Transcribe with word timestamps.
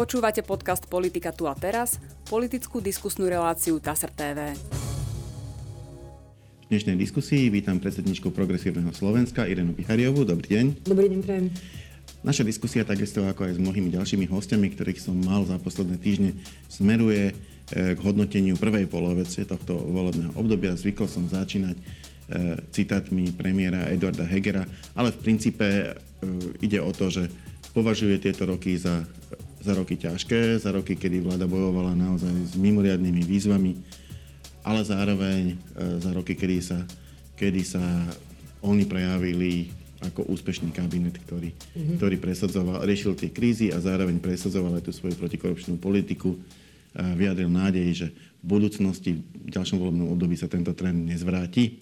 Počúvate 0.00 0.40
podcast 0.40 0.88
Politika 0.88 1.28
tu 1.28 1.44
a 1.44 1.52
teraz, 1.52 2.00
politickú 2.24 2.80
diskusnú 2.80 3.28
reláciu 3.28 3.76
TASR 3.76 4.08
TV. 4.08 4.56
V 6.56 6.66
dnešnej 6.72 6.96
diskusii 6.96 7.52
vítam 7.52 7.76
predsedničku 7.76 8.32
Progresívneho 8.32 8.96
Slovenska 8.96 9.44
Irenu 9.44 9.76
Pichariovú. 9.76 10.24
Dobrý 10.24 10.56
deň. 10.56 10.88
Dobrý 10.88 11.04
deň, 11.12 11.20
prajem. 11.20 11.46
Naša 12.24 12.48
diskusia, 12.48 12.80
takisto 12.80 13.28
ako 13.28 13.52
aj 13.52 13.52
s 13.52 13.60
mnohými 13.60 13.92
ďalšími 13.92 14.24
hostiami, 14.24 14.72
ktorých 14.72 15.04
som 15.04 15.20
mal 15.20 15.44
za 15.44 15.60
posledné 15.60 16.00
týždne, 16.00 16.32
smeruje 16.72 17.36
eh, 17.36 17.92
k 17.92 18.00
hodnoteniu 18.00 18.56
prvej 18.56 18.88
polovice 18.88 19.44
tohto 19.44 19.76
volebného 19.76 20.32
obdobia. 20.32 20.80
Zvykol 20.80 21.12
som 21.12 21.28
začínať 21.28 21.76
eh, 21.76 22.56
citátmi 22.72 23.36
premiéra 23.36 23.92
Eduarda 23.92 24.24
Hegera, 24.24 24.64
ale 24.96 25.12
v 25.12 25.20
princípe 25.20 25.68
eh, 25.68 25.92
ide 26.64 26.80
o 26.80 26.88
to, 26.88 27.12
že 27.12 27.28
považuje 27.70 28.18
tieto 28.18 28.48
roky 28.48 28.74
za, 28.74 29.06
za 29.60 29.72
roky 29.76 30.00
ťažké, 30.00 30.56
za 30.56 30.72
roky, 30.72 30.96
kedy 30.96 31.20
vláda 31.20 31.44
bojovala 31.44 31.92
naozaj 31.92 32.32
s 32.50 32.54
mimoriadnými 32.56 33.22
výzvami, 33.24 33.72
ale 34.64 34.80
zároveň 34.84 35.56
za 36.00 36.10
roky, 36.16 36.36
kedy 36.36 36.58
sa, 36.64 36.80
kedy 37.36 37.62
sa 37.64 37.80
oni 38.64 38.84
prejavili 38.84 39.72
ako 40.00 40.32
úspešný 40.32 40.72
kabinet, 40.72 41.20
ktorý, 41.28 41.52
mm-hmm. 41.52 41.96
ktorý 42.00 42.16
presadzoval, 42.16 42.88
riešil 42.88 43.12
tie 43.12 43.28
krízy 43.28 43.68
a 43.68 43.76
zároveň 43.80 44.16
presadzoval 44.16 44.80
aj 44.80 44.88
tú 44.88 44.92
svoju 44.96 45.16
protikorupčnú 45.20 45.76
politiku. 45.76 46.40
A 46.96 47.12
vyjadril 47.14 47.52
nádej, 47.52 47.88
že 47.92 48.06
v 48.40 48.44
budúcnosti, 48.48 49.20
v 49.20 49.50
ďalšom 49.52 49.76
volebnom 49.76 50.08
období 50.10 50.34
sa 50.40 50.48
tento 50.48 50.72
trend 50.72 51.04
nezvráti. 51.04 51.78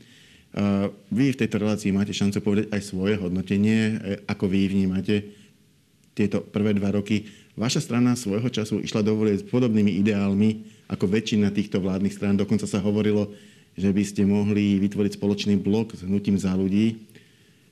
A 0.58 0.90
vy 1.14 1.30
v 1.30 1.38
tejto 1.38 1.62
relácii 1.62 1.94
máte 1.94 2.10
šancu 2.10 2.42
povedať 2.42 2.66
aj 2.74 2.82
svoje 2.82 3.14
hodnotenie, 3.16 3.80
e, 3.94 3.96
ako 4.26 4.50
vy 4.50 4.66
vnímate 4.66 5.16
tieto 6.18 6.42
prvé 6.42 6.74
dva 6.74 6.90
roky. 6.90 7.22
Vaša 7.58 7.82
strana 7.82 8.14
svojho 8.14 8.46
času 8.46 8.78
išla 8.78 9.02
do 9.02 9.18
s 9.26 9.42
podobnými 9.42 9.98
ideálmi 9.98 10.62
ako 10.86 11.10
väčšina 11.10 11.50
týchto 11.50 11.82
vládnych 11.82 12.14
strán. 12.14 12.38
Dokonca 12.38 12.70
sa 12.70 12.78
hovorilo, 12.78 13.34
že 13.74 13.90
by 13.90 14.02
ste 14.06 14.22
mohli 14.22 14.78
vytvoriť 14.78 15.18
spoločný 15.18 15.58
blok 15.58 15.98
s 15.98 16.06
hnutím 16.06 16.38
za 16.38 16.54
ľudí 16.54 17.08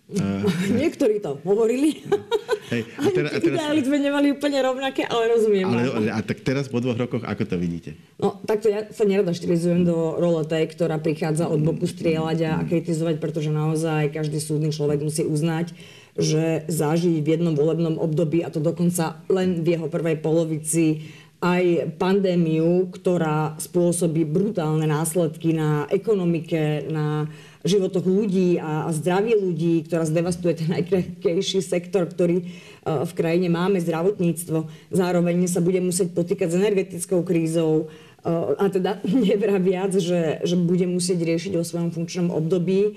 Niektorí 0.81 1.19
to 1.19 1.39
hovorili. 1.43 1.99
Hej, 2.73 2.83
a 2.99 3.11
teraz, 3.15 3.31
a 3.31 3.39
teraz... 3.39 3.59
Ideály 3.63 3.81
sme 3.87 3.99
nemali 4.03 4.27
úplne 4.35 4.59
rovnaké, 4.59 5.07
ale 5.07 5.31
rozumiem. 5.31 5.67
Ale, 5.71 6.11
a 6.11 6.19
tak 6.19 6.43
teraz 6.43 6.67
po 6.67 6.83
dvoch 6.83 6.99
rokoch, 6.99 7.23
ako 7.23 7.43
to 7.47 7.57
vidíte? 7.59 7.95
No, 8.19 8.43
takto 8.43 8.67
ja 8.67 8.91
sa 8.91 9.07
nerada 9.07 9.31
štilizujem 9.31 9.87
do 9.87 10.19
role 10.19 10.43
tej, 10.47 10.67
ktorá 10.75 10.99
prichádza 10.99 11.47
od 11.47 11.63
boku 11.63 11.87
strieľať 11.87 12.39
a 12.43 12.53
kritizovať, 12.67 13.23
pretože 13.23 13.55
naozaj 13.55 14.11
každý 14.11 14.43
súdny 14.43 14.75
človek 14.75 14.99
musí 14.99 15.23
uznať, 15.23 15.79
že 16.17 16.65
zažiť 16.69 17.21
v 17.21 17.29
jednom 17.29 17.55
volebnom 17.55 18.01
období, 18.01 18.41
a 18.41 18.49
to 18.49 18.61
dokonca 18.61 19.21
len 19.29 19.61
v 19.61 19.77
jeho 19.77 19.87
prvej 19.93 20.17
polovici, 20.21 21.13
aj 21.37 21.93
pandémiu, 22.01 22.89
ktorá 22.89 23.61
spôsobí 23.61 24.25
brutálne 24.25 24.89
následky 24.89 25.53
na 25.53 25.85
ekonomike, 25.93 26.89
na 26.89 27.29
životoch 27.61 28.09
ľudí 28.09 28.57
a, 28.57 28.89
a 28.89 28.91
zdraví 28.97 29.37
ľudí, 29.37 29.85
ktorá 29.85 30.09
zdevastuje 30.09 30.65
ten 30.65 30.73
najkrehkejší 30.73 31.61
sektor, 31.61 32.09
ktorý 32.09 32.41
uh, 32.41 33.05
v 33.05 33.13
krajine 33.13 33.53
máme, 33.53 33.85
zdravotníctvo. 33.85 34.73
Zároveň 34.89 35.45
sa 35.45 35.61
bude 35.61 35.85
musieť 35.85 36.17
potýkať 36.17 36.57
s 36.57 36.59
energetickou 36.59 37.21
krízou 37.21 37.93
uh, 37.93 38.57
a 38.57 38.73
teda 38.73 39.05
nevra 39.29 39.61
viac, 39.61 39.93
že, 39.93 40.41
že 40.41 40.57
bude 40.57 40.89
musieť 40.89 41.21
riešiť 41.21 41.53
o 41.61 41.67
svojom 41.69 41.93
funkčnom 41.93 42.33
období 42.33 42.97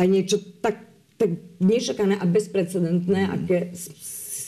aj 0.00 0.06
niečo 0.08 0.36
tak, 0.64 0.80
tak 1.20 1.36
nečakané 1.60 2.16
a 2.16 2.24
bezprecedentné, 2.24 3.28
mm. 3.28 3.32
aké 3.36 3.58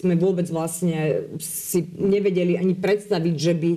sme 0.03 0.17
vôbec 0.17 0.49
vlastne 0.49 1.29
si 1.39 1.85
nevedeli 1.95 2.57
ani 2.57 2.73
predstaviť, 2.73 3.35
že 3.37 3.55
by 3.55 3.73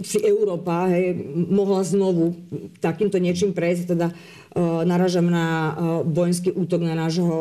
si 0.00 0.18
Európa 0.24 0.88
hej, 0.88 1.12
mohla 1.36 1.84
znovu 1.84 2.32
takýmto 2.80 3.20
niečím 3.20 3.52
prejsť. 3.52 3.92
Teda 3.92 4.08
naražam 4.88 5.28
na 5.28 5.76
vojenský 6.08 6.56
útok 6.56 6.80
na 6.80 6.96
nášho 6.96 7.36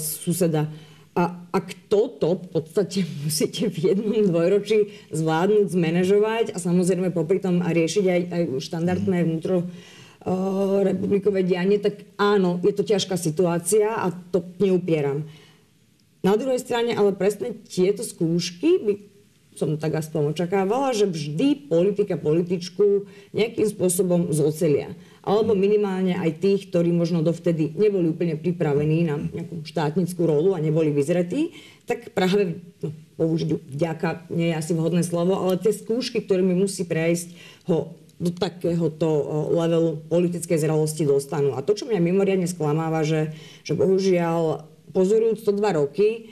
suseda. 0.00 0.72
A 1.14 1.46
ak 1.54 1.86
toto 1.86 2.42
v 2.42 2.58
podstate 2.58 3.06
musíte 3.28 3.70
v 3.70 3.92
jednom 3.92 4.24
dvojročí 4.26 4.90
zvládnuť, 5.14 5.70
zmanéžovať 5.70 6.46
a 6.50 6.58
samozrejme 6.58 7.14
popri 7.14 7.38
tom 7.38 7.62
riešiť 7.62 8.04
aj, 8.08 8.20
aj 8.32 8.42
štandardné 8.64 9.16
mhm. 9.22 9.26
vnútro 9.28 9.56
republikové 10.84 11.44
dianie, 11.44 11.76
tak 11.76 12.08
áno, 12.16 12.56
je 12.64 12.72
to 12.72 12.84
ťažká 12.84 13.20
situácia 13.20 13.92
a 13.92 14.08
to 14.32 14.40
neupieram. 14.56 15.28
Na 16.24 16.40
druhej 16.40 16.64
strane 16.64 16.96
ale 16.96 17.12
presne 17.12 17.52
tieto 17.52 18.00
skúšky 18.00 18.80
by 18.80 18.94
som 19.54 19.78
tak 19.78 19.94
aspoň 19.94 20.34
očakávala, 20.34 20.90
že 20.96 21.06
vždy 21.06 21.70
politika 21.70 22.18
političku 22.18 23.06
nejakým 23.30 23.70
spôsobom 23.70 24.34
zocelia. 24.34 24.98
Alebo 25.22 25.54
minimálne 25.54 26.18
aj 26.18 26.42
tých, 26.42 26.60
ktorí 26.68 26.90
možno 26.90 27.22
dovtedy 27.22 27.70
neboli 27.78 28.10
úplne 28.10 28.34
pripravení 28.34 29.06
na 29.06 29.16
nejakú 29.22 29.62
štátnickú 29.62 30.26
rolu 30.26 30.52
a 30.52 30.60
neboli 30.60 30.90
vyzretí, 30.90 31.54
tak 31.86 32.12
práve, 32.12 32.60
no, 32.82 32.90
použiť 33.14 33.48
vďaka, 33.54 34.28
nie 34.34 34.52
je 34.52 34.58
asi 34.58 34.72
vhodné 34.74 35.06
slovo, 35.06 35.38
ale 35.38 35.62
tie 35.62 35.70
skúšky, 35.70 36.26
ktorými 36.26 36.58
musí 36.58 36.82
prejsť, 36.84 37.28
ho 37.70 38.03
do 38.18 38.30
takéhoto 38.30 39.06
levelu 39.52 39.98
politickej 40.06 40.58
zrelosti 40.58 41.02
dostanú. 41.02 41.58
A 41.58 41.64
to, 41.66 41.74
čo 41.74 41.90
mňa 41.90 42.00
mimoriadne 42.00 42.46
sklamáva, 42.46 43.02
že, 43.02 43.34
že 43.66 43.74
bohužiaľ 43.74 44.70
pozorujúc 44.94 45.42
to 45.42 45.52
dva 45.54 45.74
roky, 45.74 46.30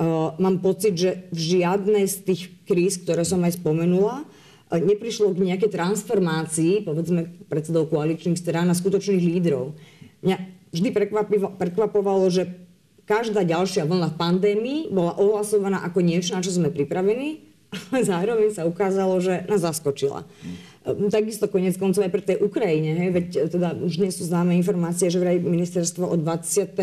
Uh, 0.00 0.32
mám 0.40 0.64
pocit, 0.64 0.96
že 0.96 1.28
v 1.28 1.60
žiadnej 1.60 2.08
z 2.08 2.24
tých 2.24 2.42
kríz, 2.64 2.96
ktoré 3.04 3.20
som 3.20 3.44
aj 3.44 3.60
spomenula, 3.60 4.24
uh, 4.24 4.80
neprišlo 4.80 5.28
k 5.36 5.52
nejakej 5.52 5.76
transformácii, 5.76 6.88
povedzme, 6.88 7.28
predsedov 7.52 7.92
koaličných 7.92 8.40
strán 8.40 8.72
a 8.72 8.78
skutočných 8.80 9.20
lídrov. 9.20 9.76
Mňa 10.24 10.36
vždy 10.72 10.88
prekvapovalo, 11.60 12.32
že 12.32 12.48
každá 13.04 13.44
ďalšia 13.44 13.84
vlna 13.84 14.16
v 14.16 14.16
pandémii 14.16 14.80
bola 14.88 15.20
ohlasovaná 15.20 15.84
ako 15.84 16.00
niečo, 16.00 16.32
na 16.32 16.40
čo 16.40 16.56
sme 16.56 16.72
pripravení, 16.72 17.44
ale 17.92 18.00
zároveň 18.00 18.56
sa 18.56 18.64
ukázalo, 18.64 19.20
že 19.20 19.44
nás 19.52 19.60
zaskočila. 19.60 20.24
Um, 20.24 20.69
takisto 21.10 21.46
konec 21.50 21.76
koncov 21.76 22.02
aj 22.06 22.12
pre 22.12 22.22
tej 22.24 22.38
Ukrajine, 22.42 22.96
hej, 22.96 23.10
veď 23.10 23.26
teda 23.50 23.68
už 23.78 24.00
nie 24.00 24.10
sú 24.10 24.26
známe 24.26 24.54
informácie, 24.56 25.10
že 25.10 25.20
vraj 25.20 25.38
ministerstvo 25.38 26.06
od 26.06 26.20
21 26.22 26.74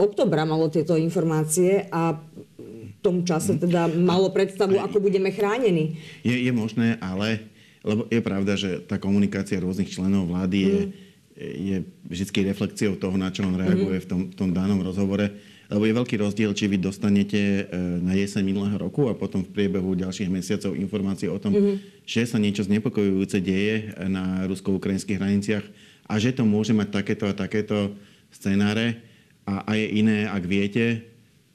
oktobra 0.00 0.48
malo 0.48 0.72
tieto 0.72 0.96
informácie 0.96 1.86
a 1.92 2.16
v 2.16 2.98
tom 3.04 3.24
čase 3.24 3.56
teda 3.56 3.88
malo 3.88 4.28
predstavu, 4.32 4.76
ako 4.76 5.00
budeme 5.00 5.32
chránení. 5.32 5.96
Je, 6.24 6.36
je 6.36 6.52
možné, 6.52 7.00
ale 7.00 7.50
lebo 7.80 8.04
je 8.12 8.20
pravda, 8.20 8.52
že 8.60 8.84
tá 8.84 9.00
komunikácia 9.00 9.60
rôznych 9.60 9.88
členov 9.88 10.28
vlády 10.28 10.58
je, 10.60 10.76
mm. 10.76 10.92
je 11.40 11.76
vždy 12.12 12.52
reflexiou 12.52 12.92
toho, 13.00 13.16
na 13.16 13.32
čo 13.32 13.44
on 13.48 13.56
reaguje 13.56 13.98
mm. 14.00 14.04
v 14.04 14.08
tom, 14.08 14.20
v 14.28 14.34
tom 14.36 14.50
danom 14.52 14.80
rozhovore. 14.84 15.32
Lebo 15.70 15.86
je 15.86 15.94
veľký 15.94 16.16
rozdiel, 16.18 16.50
či 16.50 16.66
vy 16.66 16.82
dostanete 16.82 17.38
e, 17.38 17.62
na 18.02 18.18
jeseň 18.18 18.42
minulého 18.42 18.74
roku 18.74 19.06
a 19.06 19.14
potom 19.14 19.46
v 19.46 19.54
priebehu 19.54 19.94
ďalších 19.94 20.26
mesiacov 20.26 20.74
informácie 20.74 21.30
o 21.30 21.38
tom, 21.38 21.54
mm. 21.54 22.02
že 22.02 22.26
sa 22.26 22.42
niečo 22.42 22.66
znepokojujúce 22.66 23.38
deje 23.38 23.94
na 24.10 24.50
rusko-ukrajinských 24.50 25.22
hraniciach 25.22 25.62
a 26.10 26.18
že 26.18 26.34
to 26.34 26.42
môže 26.42 26.74
mať 26.74 26.90
takéto 26.90 27.30
a 27.30 27.38
takéto 27.38 27.94
scenáre 28.34 28.98
a, 29.46 29.62
a 29.62 29.70
je 29.78 29.86
iné, 30.02 30.26
ak 30.26 30.42
viete, 30.42 31.06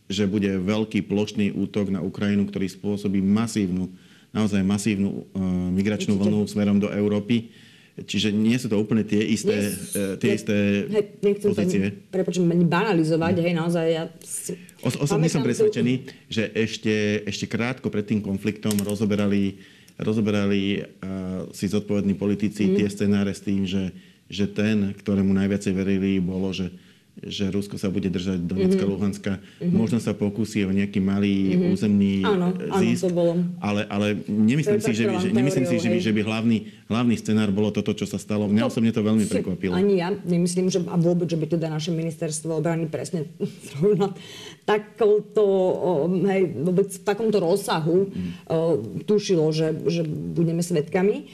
že 0.05 0.29
bude 0.29 0.47
veľký 0.47 1.09
plošný 1.09 1.51
útok 1.55 1.89
na 1.89 1.99
Ukrajinu, 1.99 2.45
ktorý 2.45 2.69
spôsobí 2.69 3.19
masívnu, 3.19 3.89
naozaj 4.29 4.61
masívnu 4.61 5.25
uh, 5.25 5.41
migračnú 5.73 6.19
vlnu 6.19 6.45
smerom 6.45 6.77
do 6.77 6.91
Európy. 6.93 7.49
Čiže 7.95 8.35
nie 8.35 8.59
sú 8.59 8.67
to 8.67 8.75
úplne 8.75 9.07
tie 9.07 9.23
isté, 9.23 9.55
Dnes, 9.55 9.95
uh, 9.95 10.19
tie 10.19 10.29
ne, 10.31 10.35
isté 10.35 10.55
hej, 10.91 11.05
nechcem 11.23 11.47
pozície. 11.47 11.79
Prepočujem, 12.11 12.51
ani 12.51 12.67
banalizovať, 12.67 13.35
hej, 13.39 13.53
naozaj 13.55 13.85
ja 13.87 14.03
si... 14.19 14.59
Os, 14.83 14.99
osobne 14.99 15.31
som 15.31 15.39
presvedčený, 15.39 15.93
tu... 16.03 16.11
že 16.27 16.43
ešte, 16.51 17.23
ešte 17.23 17.47
krátko 17.47 17.87
pred 17.87 18.03
tým 18.03 18.19
konfliktom 18.19 18.75
rozoberali, 18.83 19.63
rozoberali 19.95 20.83
uh, 20.83 21.47
si 21.55 21.71
zodpovední 21.71 22.19
politici 22.19 22.67
mm. 22.67 22.83
tie 22.83 22.87
scenáre 22.91 23.31
s 23.31 23.39
tým, 23.39 23.63
že, 23.63 23.95
že 24.27 24.51
ten, 24.51 24.91
ktorému 24.91 25.31
najviacej 25.31 25.71
verili, 25.71 26.19
bolo, 26.19 26.51
že 26.51 26.67
že 27.23 27.47
Rusko 27.47 27.79
sa 27.79 27.87
bude 27.87 28.11
držať 28.11 28.43
Donetska, 28.43 28.83
mm-hmm. 28.83 28.91
Luhanska. 28.91 29.31
Mm-hmm. 29.39 29.71
Možno 29.71 30.03
sa 30.03 30.11
pokusí 30.11 30.67
o 30.67 30.71
nejaký 30.75 30.99
malý 30.99 31.55
mm-hmm. 31.55 31.71
územný 31.71 32.13
áno, 32.27 32.51
zisk. 32.83 33.07
Áno, 33.07 33.07
to 33.07 33.09
bolo. 33.15 33.33
Ale, 33.63 33.87
ale 33.87 34.07
nemyslím 34.27 34.81
si, 34.83 34.91
že 34.91 35.05
by, 35.07 35.15
že, 35.23 35.29
nemyslím 35.31 35.65
si 35.65 35.75
že, 35.79 35.89
by, 35.95 35.97
že 36.03 36.11
by 36.11 36.21
hlavný, 36.27 36.57
hlavný 36.91 37.15
scenár 37.15 37.55
bolo 37.55 37.71
toto, 37.71 37.95
čo 37.95 38.03
sa 38.03 38.19
stalo. 38.19 38.51
Mňa 38.51 38.67
to, 38.67 38.69
osobne 38.69 38.91
to 38.91 38.99
veľmi 38.99 39.25
prekvapilo. 39.31 39.71
Ani 39.71 40.03
ja 40.03 40.11
nemyslím, 40.11 40.67
že 40.67 40.83
a 40.83 40.99
vôbec, 40.99 41.31
že 41.31 41.39
by 41.39 41.47
teda 41.47 41.71
naše 41.71 41.95
ministerstvo 41.95 42.59
obrany 42.59 42.91
presne 42.91 43.31
zrovna 43.71 44.11
takouto, 44.67 45.43
hej, 46.27 46.51
vôbec 46.51 46.91
v 46.91 47.01
takomto 47.05 47.39
rozsahu 47.39 48.11
mm. 48.11 48.31
tušilo, 49.07 49.55
že, 49.55 49.71
že 49.87 50.03
budeme 50.07 50.59
svetkami. 50.59 51.31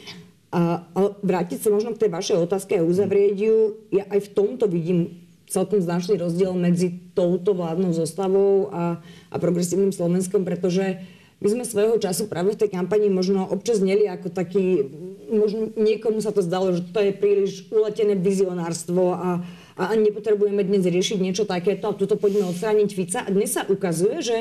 A, 0.51 0.84
a 0.84 1.16
vrátiť 1.24 1.63
sa 1.63 1.72
možno 1.72 1.95
k 1.95 2.06
tej 2.06 2.12
vašej 2.12 2.38
otázke 2.44 2.75
a 2.75 2.84
uzavrieť 2.84 3.36
ju, 3.39 3.56
ja 3.88 4.04
aj 4.12 4.19
v 4.19 4.30
tomto 4.36 4.68
vidím 4.68 5.21
celkom 5.51 5.83
značný 5.83 6.15
rozdiel 6.15 6.56
medzi 6.56 7.12
touto 7.12 7.51
vládnou 7.51 7.92
zostavou 7.92 8.71
a, 8.71 9.03
a 9.27 9.36
progresívnym 9.36 9.92
Slovenskom, 9.92 10.48
pretože 10.48 11.03
my 11.42 11.48
sme 11.50 11.65
svojho 11.65 11.98
času 11.98 12.30
práve 12.30 12.53
v 12.53 12.62
tej 12.63 12.69
kampani 12.69 13.09
možno 13.09 13.50
občas 13.50 13.81
neli 13.81 14.06
ako 14.06 14.30
taký, 14.30 14.88
možno 15.27 15.74
niekomu 15.74 16.21
sa 16.21 16.30
to 16.30 16.45
zdalo, 16.45 16.69
že 16.71 16.86
to 16.94 17.01
je 17.01 17.12
príliš 17.18 17.65
uletené 17.74 18.13
vizionárstvo 18.13 19.18
a, 19.18 19.42
a 19.74 19.83
nepotrebujeme 19.98 20.62
dnes 20.62 20.86
riešiť 20.86 21.18
niečo 21.18 21.50
takéto 21.50 21.89
a 21.89 21.98
tuto 21.98 22.13
poďme 22.13 22.45
odstrániť 22.53 22.89
Fica. 22.94 23.19
A 23.25 23.33
dnes 23.33 23.57
sa 23.57 23.65
ukazuje, 23.65 24.21
že 24.21 24.38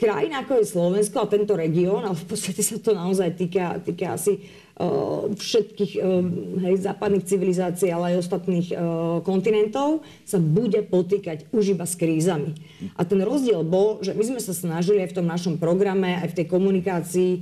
krajina 0.00 0.40
ako 0.40 0.64
je 0.64 0.72
Slovensko 0.72 1.20
a 1.20 1.28
tento 1.28 1.52
región, 1.52 2.00
ale 2.00 2.16
v 2.16 2.26
podstate 2.32 2.64
sa 2.64 2.80
to 2.80 2.96
naozaj 2.96 3.36
týka, 3.36 3.84
týka 3.84 4.16
asi 4.16 4.40
všetkých 5.36 5.92
hej, 6.64 6.74
západných 6.80 7.28
civilizácií, 7.28 7.92
ale 7.92 8.16
aj 8.16 8.24
ostatných 8.24 8.68
kontinentov, 9.28 10.00
sa 10.24 10.40
bude 10.40 10.80
potýkať 10.80 11.52
už 11.52 11.76
iba 11.76 11.84
s 11.84 12.00
krízami. 12.00 12.56
A 12.96 13.04
ten 13.04 13.20
rozdiel 13.20 13.60
bol, 13.60 14.00
že 14.00 14.16
my 14.16 14.24
sme 14.24 14.40
sa 14.40 14.56
snažili 14.56 15.04
aj 15.04 15.12
v 15.12 15.16
tom 15.20 15.28
našom 15.28 15.60
programe, 15.60 16.16
aj 16.24 16.32
v 16.32 16.36
tej 16.40 16.46
komunikácii 16.48 17.32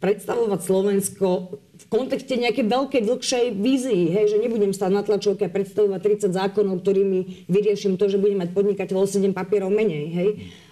predstavovať 0.00 0.60
Slovensko 0.64 1.60
v 1.76 1.84
kontexte 1.92 2.32
nejakej 2.32 2.72
veľkej, 2.72 3.02
dlhšej 3.04 3.46
vízii. 3.52 4.08
Hej, 4.08 4.32
že 4.32 4.40
nebudem 4.40 4.72
stať 4.72 4.90
na 4.96 5.04
tlačovke 5.04 5.44
a 5.44 5.52
predstavovať 5.52 6.24
30 6.24 6.32
zákonov, 6.32 6.80
ktorými 6.80 7.46
vyrieším 7.52 8.00
to, 8.00 8.08
že 8.08 8.16
budem 8.16 8.40
mať 8.40 8.56
podnikateľ 8.56 9.04
7 9.04 9.36
papierov 9.36 9.68
menej. 9.68 10.04
Hej. 10.08 10.28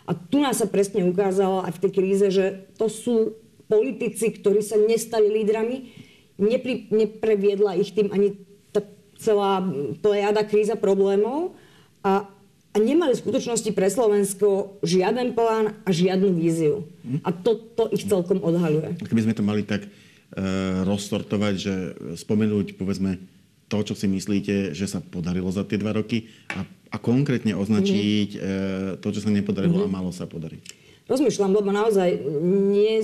A 0.08 0.16
tu 0.16 0.40
nás 0.40 0.56
sa 0.56 0.64
presne 0.64 1.04
ukázalo 1.04 1.60
aj 1.60 1.76
v 1.76 1.82
tej 1.84 1.92
kríze, 1.92 2.26
že 2.32 2.72
to 2.80 2.88
sú 2.88 3.36
politici, 3.68 4.32
ktorí 4.32 4.64
sa 4.64 4.80
nestali 4.80 5.28
lídrami, 5.28 6.07
nepri, 6.38 6.86
nepreviedla 6.88 7.76
ich 7.76 7.90
tým 7.92 8.14
ani 8.14 8.38
tá 8.70 8.80
celá 9.18 9.60
plejada 9.98 10.46
kríza 10.46 10.78
problémov 10.78 11.58
a, 12.06 12.24
a 12.70 12.76
nemali 12.78 13.18
v 13.18 13.22
skutočnosti 13.26 13.70
pre 13.74 13.90
Slovensko 13.90 14.78
žiaden 14.86 15.34
plán 15.34 15.74
a 15.82 15.90
žiadnu 15.90 16.30
víziu. 16.32 16.86
Hm. 17.02 17.20
A 17.26 17.34
to, 17.34 17.58
to 17.74 17.90
ich 17.90 18.06
celkom 18.06 18.38
odhaľuje. 18.40 19.02
Keby 19.02 19.24
sme 19.26 19.34
to 19.36 19.42
mali 19.42 19.66
tak 19.66 19.84
e, 19.84 19.88
rozsortovať, 20.86 21.54
že 21.58 21.74
spomenúť, 22.14 22.78
povedzme, 22.78 23.18
to, 23.68 23.78
čo 23.84 23.94
si 23.98 24.08
myslíte, 24.08 24.72
že 24.72 24.86
sa 24.88 25.04
podarilo 25.04 25.52
za 25.52 25.60
tie 25.66 25.76
dva 25.76 25.92
roky 25.92 26.30
a, 26.48 26.64
a 26.64 26.96
konkrétne 26.96 27.52
označiť 27.52 28.28
mm. 28.32 28.40
e, 28.40 28.48
to, 29.04 29.08
čo 29.12 29.20
sa 29.20 29.30
nepodarilo 29.34 29.84
mm. 29.84 29.86
a 29.90 29.92
malo 29.92 30.10
sa 30.14 30.24
podariť. 30.24 30.88
Rozmýšľam, 31.08 31.52
lebo 31.56 31.72
naozaj 31.72 32.20
nie 32.44 33.00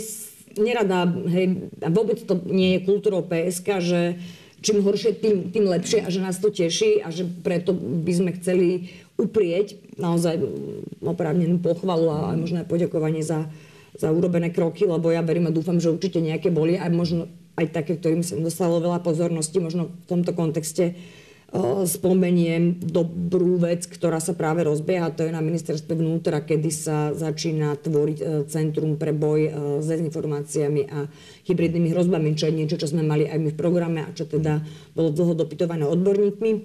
nerada, 0.56 1.08
hej, 1.30 1.70
a 1.82 1.88
vôbec 1.90 2.22
to 2.22 2.38
nie 2.46 2.78
je 2.78 2.86
kultúrou 2.86 3.26
PSK, 3.26 3.68
že 3.80 4.00
čím 4.64 4.80
horšie, 4.80 5.20
tým, 5.20 5.52
tým 5.52 5.68
lepšie 5.68 6.00
a 6.00 6.08
že 6.08 6.24
nás 6.24 6.40
to 6.40 6.48
teší 6.48 7.04
a 7.04 7.12
že 7.12 7.28
preto 7.44 7.76
by 7.76 8.12
sme 8.16 8.30
chceli 8.40 8.88
uprieť 9.20 9.76
naozaj 10.00 10.40
oprávnenú 11.04 11.60
pochvalu 11.60 12.08
a 12.08 12.16
aj 12.32 12.38
možno 12.40 12.56
aj 12.64 12.70
poďakovanie 12.72 13.20
za, 13.20 13.46
za 13.94 14.08
urobené 14.10 14.50
kroky, 14.50 14.88
lebo 14.88 15.12
ja 15.12 15.20
verím 15.20 15.52
a 15.52 15.54
dúfam, 15.54 15.76
že 15.78 15.92
určite 15.92 16.18
nejaké 16.18 16.48
boli 16.48 16.80
aj 16.80 16.90
možno 16.90 17.28
aj 17.54 17.70
také, 17.70 17.94
ktorým 17.94 18.26
sa 18.26 18.34
dostalo 18.34 18.82
veľa 18.82 19.04
pozornosti, 19.04 19.62
možno 19.62 19.94
v 19.94 20.06
tomto 20.10 20.34
kontexte 20.34 20.98
spomeniem 21.86 22.82
dobrú 22.82 23.62
vec, 23.62 23.86
ktorá 23.86 24.18
sa 24.18 24.34
práve 24.34 24.66
rozbieha, 24.66 25.14
to 25.14 25.22
je 25.22 25.30
na 25.30 25.38
ministerstve 25.38 25.94
vnútra, 25.94 26.42
kedy 26.42 26.70
sa 26.74 27.14
začína 27.14 27.78
tvoriť 27.78 28.18
e, 28.18 28.24
Centrum 28.50 28.98
pre 28.98 29.14
boj 29.14 29.40
e, 29.46 29.50
s 29.78 29.86
dezinformáciami 29.86 30.82
a 30.90 31.06
hybridnými 31.46 31.94
hrozbami, 31.94 32.34
čo 32.34 32.50
je 32.50 32.58
niečo, 32.58 32.74
čo 32.74 32.90
sme 32.90 33.06
mali 33.06 33.30
aj 33.30 33.38
my 33.38 33.48
v 33.54 33.60
programe 33.60 34.02
a 34.02 34.10
čo 34.10 34.26
teda 34.26 34.66
bolo 34.98 35.14
dlho 35.14 35.38
dopytované 35.38 35.86
odborníkmi. 35.86 36.50
E, 36.50 36.60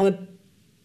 ale 0.00 0.10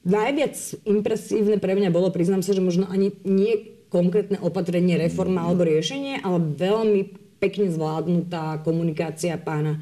najviac 0.03 0.55
impresívne 0.83 1.63
pre 1.63 1.79
mňa 1.79 1.95
bolo, 1.95 2.11
priznám 2.11 2.43
sa, 2.43 2.51
že 2.51 2.59
možno 2.59 2.91
ani 2.91 3.15
nie 3.23 3.71
konkrétne 3.87 4.43
opatrenie, 4.43 4.99
reforma 4.99 5.47
alebo 5.47 5.63
riešenie, 5.63 6.19
ale 6.19 6.43
veľmi 6.43 7.01
pekne 7.39 7.71
zvládnutá 7.71 8.59
komunikácia 8.67 9.39
pána 9.39 9.79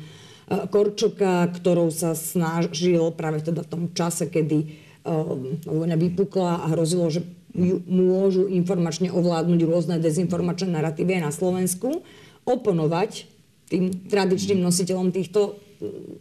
Korčoka, 0.52 1.48
ktorou 1.48 1.88
sa 1.94 2.12
snažil 2.12 3.14
práve 3.16 3.40
teda 3.40 3.64
v 3.64 3.72
tom 3.72 3.84
čase, 3.96 4.28
kedy 4.28 4.68
vojna 5.64 5.96
vypukla 5.96 6.68
a 6.68 6.76
hrozilo, 6.76 7.08
že 7.08 7.24
môžu 7.88 8.48
informačne 8.48 9.12
ovládnuť 9.12 9.60
rôzne 9.68 9.96
dezinformačné 10.00 10.72
narratívy 10.72 11.20
na 11.20 11.32
Slovensku, 11.32 12.04
oponovať 12.48 13.28
tým 13.72 14.08
tradičným 14.12 14.60
nositeľom 14.60 15.16
týchto 15.16 15.60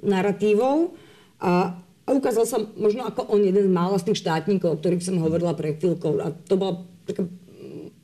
narratívov 0.06 0.94
a, 1.42 1.76
a 2.06 2.08
ukázal 2.10 2.44
sa 2.46 2.58
možno 2.78 3.06
ako 3.06 3.30
on 3.30 3.42
jeden 3.42 3.66
z 3.66 3.70
mála 3.70 3.98
z 3.98 4.10
tých 4.10 4.22
štátnikov, 4.22 4.74
o 4.74 4.78
ktorých 4.78 5.04
som 5.04 5.18
hovorila 5.18 5.58
pre 5.58 5.74
chvíľkou. 5.74 6.22
A 6.22 6.30
to 6.46 6.54
bola 6.54 6.86
taká, 7.04 7.26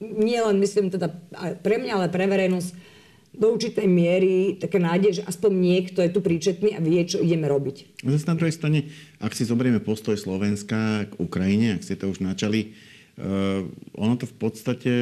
nie 0.02 0.38
len 0.38 0.58
myslím 0.58 0.90
teda 0.90 1.08
pre 1.62 1.78
mňa, 1.78 1.92
ale 1.96 2.06
pre 2.10 2.26
verejnosť 2.26 2.95
do 3.36 3.52
určitej 3.52 3.84
miery 3.84 4.56
taká 4.56 4.80
nádej, 4.80 5.20
že 5.20 5.26
aspoň 5.28 5.52
niekto 5.52 6.00
je 6.00 6.10
tu 6.10 6.24
príčetný 6.24 6.72
a 6.72 6.80
vie, 6.80 7.04
čo 7.04 7.20
ideme 7.20 7.44
robiť. 7.44 8.00
Zase 8.00 8.26
na 8.32 8.36
druhej 8.36 8.56
strane, 8.56 8.88
ak 9.20 9.36
si 9.36 9.44
zoberieme 9.44 9.84
postoj 9.84 10.16
Slovenska 10.16 11.04
k 11.04 11.12
Ukrajine, 11.20 11.76
ak 11.76 11.84
ste 11.84 12.00
to 12.00 12.08
už 12.08 12.24
načali, 12.24 12.72
uh, 13.20 13.60
ono 13.92 14.16
to 14.16 14.24
v 14.24 14.36
podstate 14.40 14.92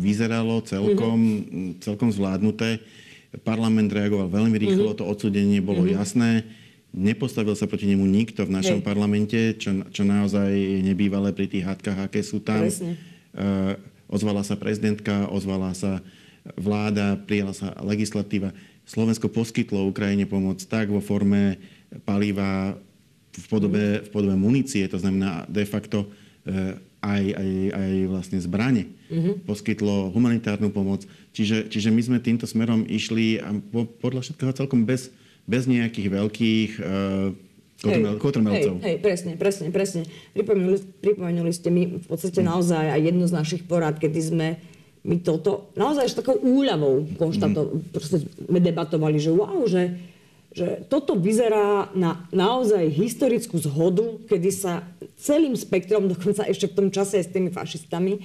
vyzeralo 0.00 0.64
celkom, 0.64 1.18
mm-hmm. 1.20 1.70
celkom 1.84 2.08
zvládnuté. 2.08 2.80
Parlament 3.44 3.92
reagoval 3.92 4.32
veľmi 4.32 4.56
rýchlo, 4.56 4.96
mm-hmm. 4.96 5.00
to 5.04 5.10
odsudenie 5.12 5.60
bolo 5.60 5.84
mm-hmm. 5.84 6.00
jasné. 6.00 6.30
Nepostavil 6.90 7.54
sa 7.54 7.70
proti 7.70 7.86
nemu 7.86 8.02
nikto 8.02 8.42
v 8.48 8.56
našom 8.56 8.82
Hej. 8.82 8.88
parlamente, 8.88 9.38
čo, 9.60 9.86
čo 9.94 10.02
naozaj 10.02 10.50
je 10.50 10.80
nebývalé 10.82 11.30
pri 11.30 11.46
tých 11.46 11.62
hádkach, 11.62 12.08
aké 12.08 12.24
sú 12.24 12.42
tam. 12.42 12.66
Uh, 12.66 13.78
ozvala 14.10 14.42
sa 14.42 14.58
prezidentka, 14.58 15.30
ozvala 15.30 15.70
sa 15.76 16.02
vláda, 16.56 17.20
prijala 17.24 17.52
sa 17.52 17.76
legislatíva. 17.84 18.54
Slovensko 18.88 19.30
poskytlo 19.30 19.86
Ukrajine 19.86 20.26
pomoc 20.26 20.58
tak 20.66 20.90
vo 20.90 20.98
forme 20.98 21.60
paliva 22.02 22.74
v 23.30 23.46
podobe, 23.46 24.02
v 24.02 24.08
podobe 24.10 24.34
munície, 24.34 24.82
to 24.90 24.98
znamená 24.98 25.46
de 25.46 25.62
facto 25.62 26.10
eh, 26.46 26.74
aj, 27.00 27.22
aj, 27.32 27.50
aj 27.72 27.90
vlastne 28.12 28.38
zbranie. 28.40 28.84
Mm-hmm. 29.08 29.48
Poskytlo 29.48 30.12
humanitárnu 30.12 30.68
pomoc. 30.68 31.08
Čiže, 31.32 31.72
čiže 31.72 31.88
my 31.88 32.00
sme 32.04 32.18
týmto 32.20 32.44
smerom 32.44 32.84
išli 32.84 33.40
a 33.40 33.56
po, 33.56 33.88
podľa 33.88 34.28
všetkého 34.28 34.52
celkom 34.52 34.84
bez, 34.84 35.08
bez 35.48 35.64
nejakých 35.64 36.08
veľkých 36.12 36.70
uh, 36.76 37.32
kotrmelcov. 38.20 38.84
Hej, 38.84 38.86
hej, 38.86 38.96
presne, 39.00 39.32
presne, 39.40 39.66
presne. 39.72 40.02
Pripomenuli, 40.36 40.78
pripomenuli 41.00 41.52
ste 41.56 41.72
mi 41.72 41.96
v 41.96 42.06
podstate 42.06 42.44
naozaj 42.44 42.92
aj 42.92 43.00
jednu 43.00 43.24
z 43.24 43.32
našich 43.32 43.62
porad, 43.64 43.96
kedy 43.96 44.20
sme 44.20 44.46
my 45.00 45.16
toto 45.24 45.72
naozaj 45.80 46.12
s 46.12 46.18
takou 46.18 46.36
úľavou 46.36 47.16
konštato, 47.16 47.60
mm. 47.64 47.92
proste 47.92 48.20
sme 48.24 48.60
debatovali, 48.60 49.16
že 49.16 49.32
wow, 49.32 49.64
že, 49.64 49.96
že 50.52 50.84
toto 50.92 51.16
vyzerá 51.16 51.88
na 51.96 52.28
naozaj 52.28 52.84
historickú 52.92 53.56
zhodu, 53.56 54.20
kedy 54.28 54.50
sa 54.52 54.84
celým 55.16 55.56
spektrom, 55.56 56.04
dokonca 56.12 56.44
ešte 56.44 56.68
v 56.68 56.76
tom 56.76 56.88
čase 56.92 57.24
s 57.24 57.32
tými 57.32 57.48
fašistami, 57.48 58.20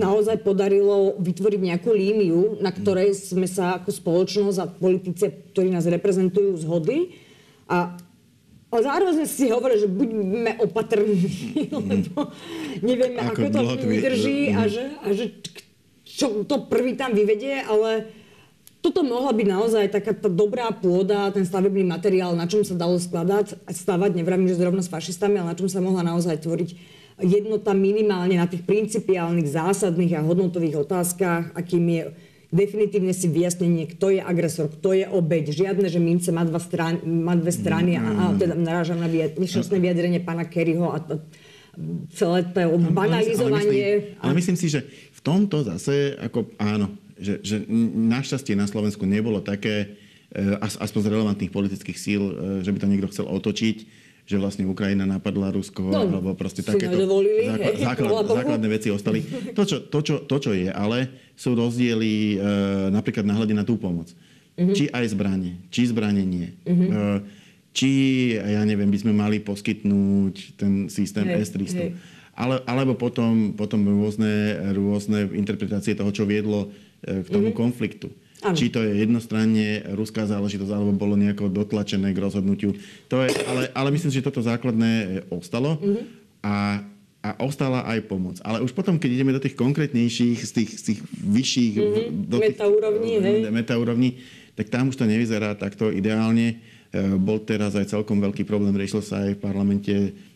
naozaj 0.00 0.40
podarilo 0.40 1.20
vytvoriť 1.20 1.60
nejakú 1.60 1.92
líniu, 1.92 2.64
na 2.64 2.72
ktorej 2.72 3.12
sme 3.12 3.44
sa 3.44 3.76
ako 3.76 3.92
spoločnosť 3.92 4.58
a 4.60 4.72
politici, 4.72 5.28
ktorí 5.52 5.68
nás 5.68 5.84
reprezentujú, 5.84 6.56
zhodli. 6.64 7.12
A 7.68 7.92
a 8.66 8.82
zároveň 8.82 9.22
sme 9.22 9.28
si 9.30 9.46
hovorili, 9.48 9.78
že 9.78 9.88
buďme 9.88 10.52
opatrní, 10.58 11.16
lebo 11.94 12.34
nevieme, 12.82 13.22
ako, 13.22 13.46
ako 13.46 13.48
to 13.54 13.86
vydrží 13.86 14.50
a 14.52 14.66
že, 14.66 14.84
a 15.00 15.06
že 15.14 15.24
čo 16.16 16.48
to 16.48 16.64
prvý 16.64 16.96
tam 16.96 17.12
vyvedie, 17.12 17.60
ale 17.60 18.08
toto 18.80 19.04
mohla 19.04 19.36
byť 19.36 19.48
naozaj 19.50 19.84
taká 19.92 20.16
tá 20.16 20.32
dobrá 20.32 20.72
pôda, 20.72 21.28
ten 21.34 21.44
stavebný 21.44 21.84
materiál, 21.84 22.32
na 22.32 22.48
čom 22.48 22.64
sa 22.64 22.72
dalo 22.72 22.96
skladať, 22.96 23.68
stavať, 23.68 24.16
nevravím, 24.16 24.48
že 24.48 24.56
zrovna 24.56 24.80
s 24.80 24.88
fašistami, 24.88 25.36
ale 25.36 25.52
na 25.52 25.58
čom 25.58 25.68
sa 25.68 25.84
mohla 25.84 26.06
naozaj 26.06 26.40
tvoriť 26.40 26.70
jednota 27.20 27.76
minimálne 27.76 28.40
na 28.40 28.48
tých 28.48 28.64
principiálnych, 28.64 29.48
zásadných 29.48 30.16
a 30.16 30.24
hodnotových 30.24 30.86
otázkach, 30.86 31.52
akým 31.52 31.84
je 31.88 32.02
definitívne 32.52 33.10
si 33.10 33.26
vyjasnenie, 33.26 33.90
kto 33.90 34.16
je 34.16 34.20
agresor, 34.22 34.70
kto 34.70 34.94
je 34.94 35.04
obeď. 35.08 35.50
Žiadne, 35.50 35.90
že 35.90 35.98
mince 35.98 36.30
má, 36.30 36.46
dva 36.46 36.62
strany, 36.62 37.02
má 37.02 37.34
dve 37.34 37.50
strany 37.50 37.98
a, 37.98 38.04
a 38.06 38.22
teda 38.38 38.54
narážam 38.54 39.02
na 39.02 39.10
nešťastné 39.10 39.76
vyjadrenie 39.82 40.22
pána 40.22 40.46
Kerryho 40.46 40.94
a, 40.94 41.02
a 41.02 41.14
celé 42.16 42.46
to 42.46 42.78
banalizovanie. 42.94 43.60
Ale 43.60 43.66
myslím, 43.66 44.22
ale 44.22 44.32
myslím 44.38 44.56
si, 44.56 44.66
že 44.72 44.80
tomto 45.26 45.66
zase, 45.66 46.14
ako 46.22 46.54
áno, 46.62 46.94
že, 47.18 47.42
že 47.42 47.66
našťastie 47.98 48.54
na 48.54 48.70
Slovensku 48.70 49.02
nebolo 49.02 49.42
také, 49.42 49.98
e, 50.30 50.54
aspoň 50.62 51.00
z 51.02 51.10
relevantných 51.10 51.50
politických 51.50 51.98
síl, 51.98 52.22
e, 52.22 52.32
že 52.62 52.70
by 52.70 52.78
to 52.78 52.86
niekto 52.86 53.10
chcel 53.10 53.26
otočiť, 53.26 53.76
že 54.26 54.36
vlastne 54.38 54.66
Ukrajina 54.66 55.06
napadla 55.06 55.54
Rusko, 55.54 55.82
no, 55.86 56.02
alebo 56.02 56.34
proste 56.34 56.62
takéto 56.62 56.98
základ, 56.98 57.74
základ, 57.78 58.10
základné 58.26 58.68
veci 58.70 58.88
ostali. 58.90 59.22
To 59.54 59.62
čo, 59.62 59.86
to, 59.86 59.98
čo, 60.02 60.14
to, 60.26 60.36
čo 60.38 60.50
je, 60.54 60.70
ale 60.70 61.30
sú 61.34 61.58
rozdiely 61.58 62.34
e, 62.34 62.36
napríklad 62.94 63.26
na 63.26 63.38
na 63.38 63.64
tú 63.66 63.78
pomoc. 63.78 64.10
Uh-huh. 64.56 64.72
Či 64.72 64.90
aj 64.90 65.14
zbranie, 65.14 65.62
či 65.70 65.90
zbranie 65.90 66.24
nie. 66.24 66.48
Uh-huh. 66.64 67.20
či, 67.76 67.92
ja 68.40 68.64
neviem, 68.64 68.88
by 68.88 68.98
sme 69.04 69.12
mali 69.12 69.36
poskytnúť 69.36 70.56
ten 70.56 70.88
systém 70.88 71.28
hej, 71.28 71.44
S-300. 71.44 71.76
Hej 71.76 72.15
ale, 72.36 72.60
alebo 72.68 72.92
potom, 72.92 73.56
potom 73.56 73.80
rôzne, 73.88 74.60
rôzne 74.76 75.32
interpretácie 75.32 75.96
toho, 75.96 76.12
čo 76.12 76.28
viedlo 76.28 76.68
e, 77.00 77.24
k 77.24 77.28
tomu 77.32 77.50
mm-hmm. 77.50 77.62
konfliktu. 77.64 78.12
Ano. 78.44 78.52
Či 78.52 78.68
to 78.68 78.84
je 78.84 79.00
jednostranne 79.00 79.96
ruská 79.96 80.28
záležitosť, 80.28 80.68
alebo 80.68 80.92
bolo 80.92 81.16
nejako 81.16 81.48
dotlačené 81.48 82.12
k 82.12 82.20
rozhodnutiu. 82.20 82.76
To 83.08 83.24
je, 83.24 83.32
ale, 83.48 83.72
ale 83.72 83.88
myslím 83.96 84.12
si, 84.12 84.20
že 84.20 84.28
toto 84.28 84.44
základné 84.44 84.92
e, 84.92 85.06
ostalo 85.32 85.80
mm-hmm. 85.80 86.04
a, 86.44 86.84
a 87.24 87.28
ostala 87.40 87.88
aj 87.88 88.04
pomoc. 88.04 88.36
Ale 88.44 88.60
už 88.60 88.76
potom, 88.76 89.00
keď 89.00 89.16
ideme 89.16 89.32
do 89.32 89.40
tých 89.40 89.56
konkrétnejších, 89.56 90.36
z 90.36 90.52
tých, 90.52 90.70
z 90.76 90.82
tých 90.92 91.00
vyšších... 91.24 91.74
Mm-hmm. 91.80 92.06
Do 92.28 92.36
tých, 92.36 92.52
metaúrovní, 92.52 93.12
hej? 93.16 93.36
Metaúrovní, 93.48 94.10
tak 94.52 94.68
tam 94.68 94.92
už 94.92 95.00
to 95.00 95.08
nevyzerá 95.08 95.56
takto 95.56 95.88
ideálne. 95.88 96.60
E, 96.92 97.16
bol 97.16 97.40
teraz 97.40 97.72
aj 97.72 97.96
celkom 97.96 98.20
veľký 98.20 98.44
problém, 98.44 98.76
riešil 98.76 99.00
sa 99.00 99.24
aj 99.24 99.40
v 99.40 99.42
parlamente 99.42 99.94
E, 99.96 100.35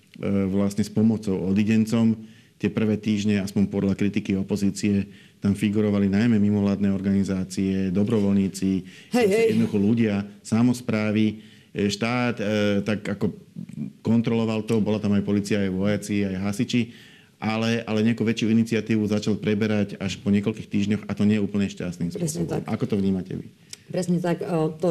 vlastne 0.51 0.83
s 0.83 0.91
pomocou 0.91 1.39
odidencom. 1.51 2.19
Tie 2.61 2.69
prvé 2.69 3.01
týždne, 3.01 3.41
aspoň 3.41 3.73
podľa 3.73 3.95
kritiky 3.97 4.37
opozície, 4.37 5.09
tam 5.41 5.57
figurovali 5.57 6.13
najmä 6.13 6.37
mimovládne 6.37 6.93
organizácie, 6.93 7.89
dobrovoľníci, 7.89 8.71
hej, 9.17 9.27
hej. 9.27 9.47
jednoducho 9.57 9.81
ľudia, 9.81 10.29
samozprávy, 10.45 11.41
e, 11.73 11.89
štát 11.89 12.37
e, 12.37 12.45
tak 12.85 13.01
ako 13.17 13.33
kontroloval 14.05 14.69
to, 14.69 14.85
bola 14.85 15.01
tam 15.01 15.17
aj 15.17 15.25
policia, 15.25 15.65
aj 15.65 15.73
vojaci, 15.73 16.29
aj 16.29 16.37
hasiči, 16.45 16.93
ale, 17.41 17.81
ale 17.89 18.05
nejakú 18.05 18.21
väčšiu 18.21 18.53
iniciatívu 18.53 19.09
začal 19.09 19.41
preberať 19.41 19.97
až 19.97 20.21
po 20.21 20.29
niekoľkých 20.29 20.69
týždňoch 20.69 21.03
a 21.09 21.13
to 21.17 21.25
nie 21.25 21.41
je 21.41 21.45
úplne 21.49 21.73
šťastným 21.73 22.13
spôsobom. 22.13 22.61
Ako 22.69 22.85
to 22.85 23.01
vnímate 23.01 23.33
vy? 23.33 23.49
Presne 23.89 24.21
tak. 24.21 24.45
To, 24.45 24.89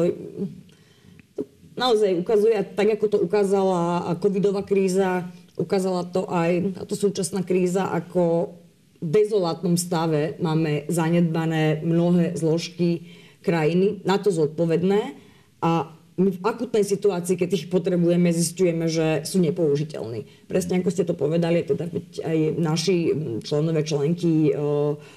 naozaj 1.78 2.18
ukazuje, 2.18 2.56
tak 2.74 2.98
ako 2.98 3.06
to 3.06 3.18
ukázala 3.22 4.14
covidová 4.18 4.62
kríza, 4.62 5.30
ukázala 5.60 6.08
to 6.08 6.26
aj 6.30 6.80
táto 6.82 6.94
súčasná 6.96 7.44
kríza, 7.44 7.90
ako 7.90 8.54
v 9.00 9.08
dezolátnom 9.08 9.80
stave 9.80 10.36
máme 10.44 10.84
zanedbané 10.92 11.80
mnohé 11.80 12.36
zložky 12.36 13.08
krajiny, 13.40 14.04
na 14.04 14.20
to 14.20 14.28
zodpovedné 14.28 15.16
a 15.64 15.96
my 16.20 16.36
v 16.36 16.44
akutnej 16.44 16.84
situácii, 16.84 17.40
keď 17.40 17.50
ich 17.56 17.66
potrebujeme, 17.72 18.28
zistujeme, 18.28 18.92
že 18.92 19.24
sú 19.24 19.40
nepoužiteľní. 19.40 20.44
Presne 20.44 20.84
ako 20.84 20.92
ste 20.92 21.08
to 21.08 21.16
povedali, 21.16 21.64
teda 21.64 21.88
aj 22.20 22.38
naši 22.60 23.16
členové 23.40 23.80
členky 23.88 24.52
e, 24.52 24.60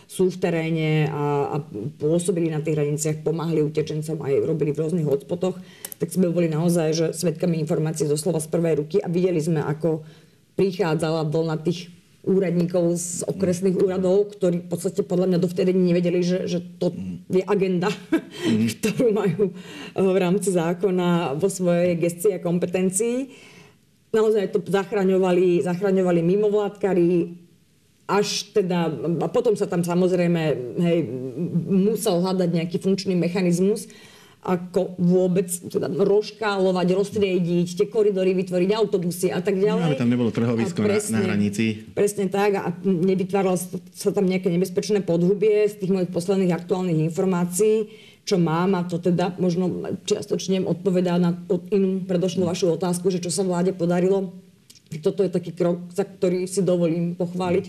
sú 0.08 0.32
v 0.32 0.38
teréne 0.40 1.12
a, 1.12 1.52
a 1.52 1.56
pôsobili 2.00 2.48
na 2.48 2.64
tých 2.64 2.80
hraniciach, 2.80 3.20
pomáhali 3.20 3.68
utečencom 3.68 4.16
aj 4.24 4.34
robili 4.48 4.72
v 4.72 4.80
rôznych 4.80 5.04
hotspotoch, 5.04 5.60
tak 5.98 6.10
sme 6.14 6.30
boli 6.30 6.50
naozaj 6.50 6.88
že 6.94 7.08
svetkami 7.14 7.60
informácií 7.62 8.10
zo 8.10 8.18
slova 8.20 8.42
z 8.42 8.50
prvej 8.50 8.84
ruky 8.84 8.98
a 9.00 9.08
videli 9.08 9.40
sme, 9.40 9.62
ako 9.62 10.06
prichádzala 10.58 11.28
vlna 11.30 11.58
tých 11.66 11.90
úradníkov 12.24 12.96
z 12.96 13.28
okresných 13.28 13.76
úradov, 13.76 14.32
ktorí 14.32 14.64
v 14.64 14.70
podstate 14.72 15.04
podľa 15.04 15.36
mňa 15.36 15.40
dovtedy 15.44 15.76
nevedeli, 15.76 16.24
že, 16.24 16.48
že 16.48 16.64
to 16.80 16.96
je 17.28 17.44
agenda, 17.44 17.92
mm. 17.92 18.68
ktorú 18.80 19.06
majú 19.12 19.52
eh, 19.52 20.00
v 20.00 20.18
rámci 20.18 20.56
zákona 20.56 21.36
vo 21.36 21.52
svojej 21.52 22.00
gestii 22.00 22.40
a 22.40 22.44
kompetencii. 22.44 23.28
Naozaj 24.16 24.56
to 24.56 24.64
zachraňovali, 24.64 25.66
zachraňovali 25.66 26.22
mimovládkari, 26.22 27.44
až 28.08 28.52
teda, 28.54 28.92
a 29.24 29.28
potom 29.32 29.56
sa 29.56 29.66
tam 29.66 29.82
samozrejme 29.82 30.42
hej, 30.80 31.00
musel 31.66 32.20
hľadať 32.22 32.50
nejaký 32.52 32.78
funkčný 32.84 33.16
mechanizmus, 33.18 33.90
ako 34.44 35.00
vôbec 35.00 35.48
teda 35.48 35.88
roškálovať, 35.88 36.88
roztriediť, 36.92 37.68
tie 37.80 37.88
koridory 37.88 38.36
vytvoriť, 38.36 38.70
autobusy 38.76 39.32
a 39.32 39.40
tak 39.40 39.56
ďalej. 39.56 39.84
No, 39.84 39.90
ale 39.96 40.00
tam 40.00 40.12
nebolo 40.12 40.36
trhovisko 40.36 40.84
presne, 40.84 41.16
na, 41.16 41.20
na 41.24 41.28
hranici. 41.32 41.88
Presne 41.96 42.28
tak 42.28 42.52
a 42.60 42.76
nevytváralo 42.84 43.56
sa 43.96 44.12
tam 44.12 44.28
nejaké 44.28 44.52
nebezpečné 44.52 45.00
podhubie 45.08 45.72
z 45.72 45.80
tých 45.80 45.92
mojich 45.96 46.12
posledných 46.12 46.52
aktuálnych 46.52 47.08
informácií, 47.08 47.88
čo 48.28 48.36
mám 48.36 48.76
a 48.76 48.84
to 48.84 49.00
teda 49.00 49.40
možno 49.40 49.96
čiastočne 50.04 50.68
odpovedá 50.68 51.16
na 51.16 51.40
inú 51.72 52.04
predošlú 52.04 52.44
vašu 52.44 52.76
otázku, 52.76 53.16
že 53.16 53.24
čo 53.24 53.32
sa 53.32 53.48
vláde 53.48 53.72
podarilo. 53.72 54.36
Toto 55.00 55.24
je 55.24 55.32
taký 55.32 55.56
krok, 55.56 55.88
za 55.90 56.04
ktorý 56.04 56.46
si 56.52 56.62
dovolím 56.62 57.16
pochváliť 57.16 57.66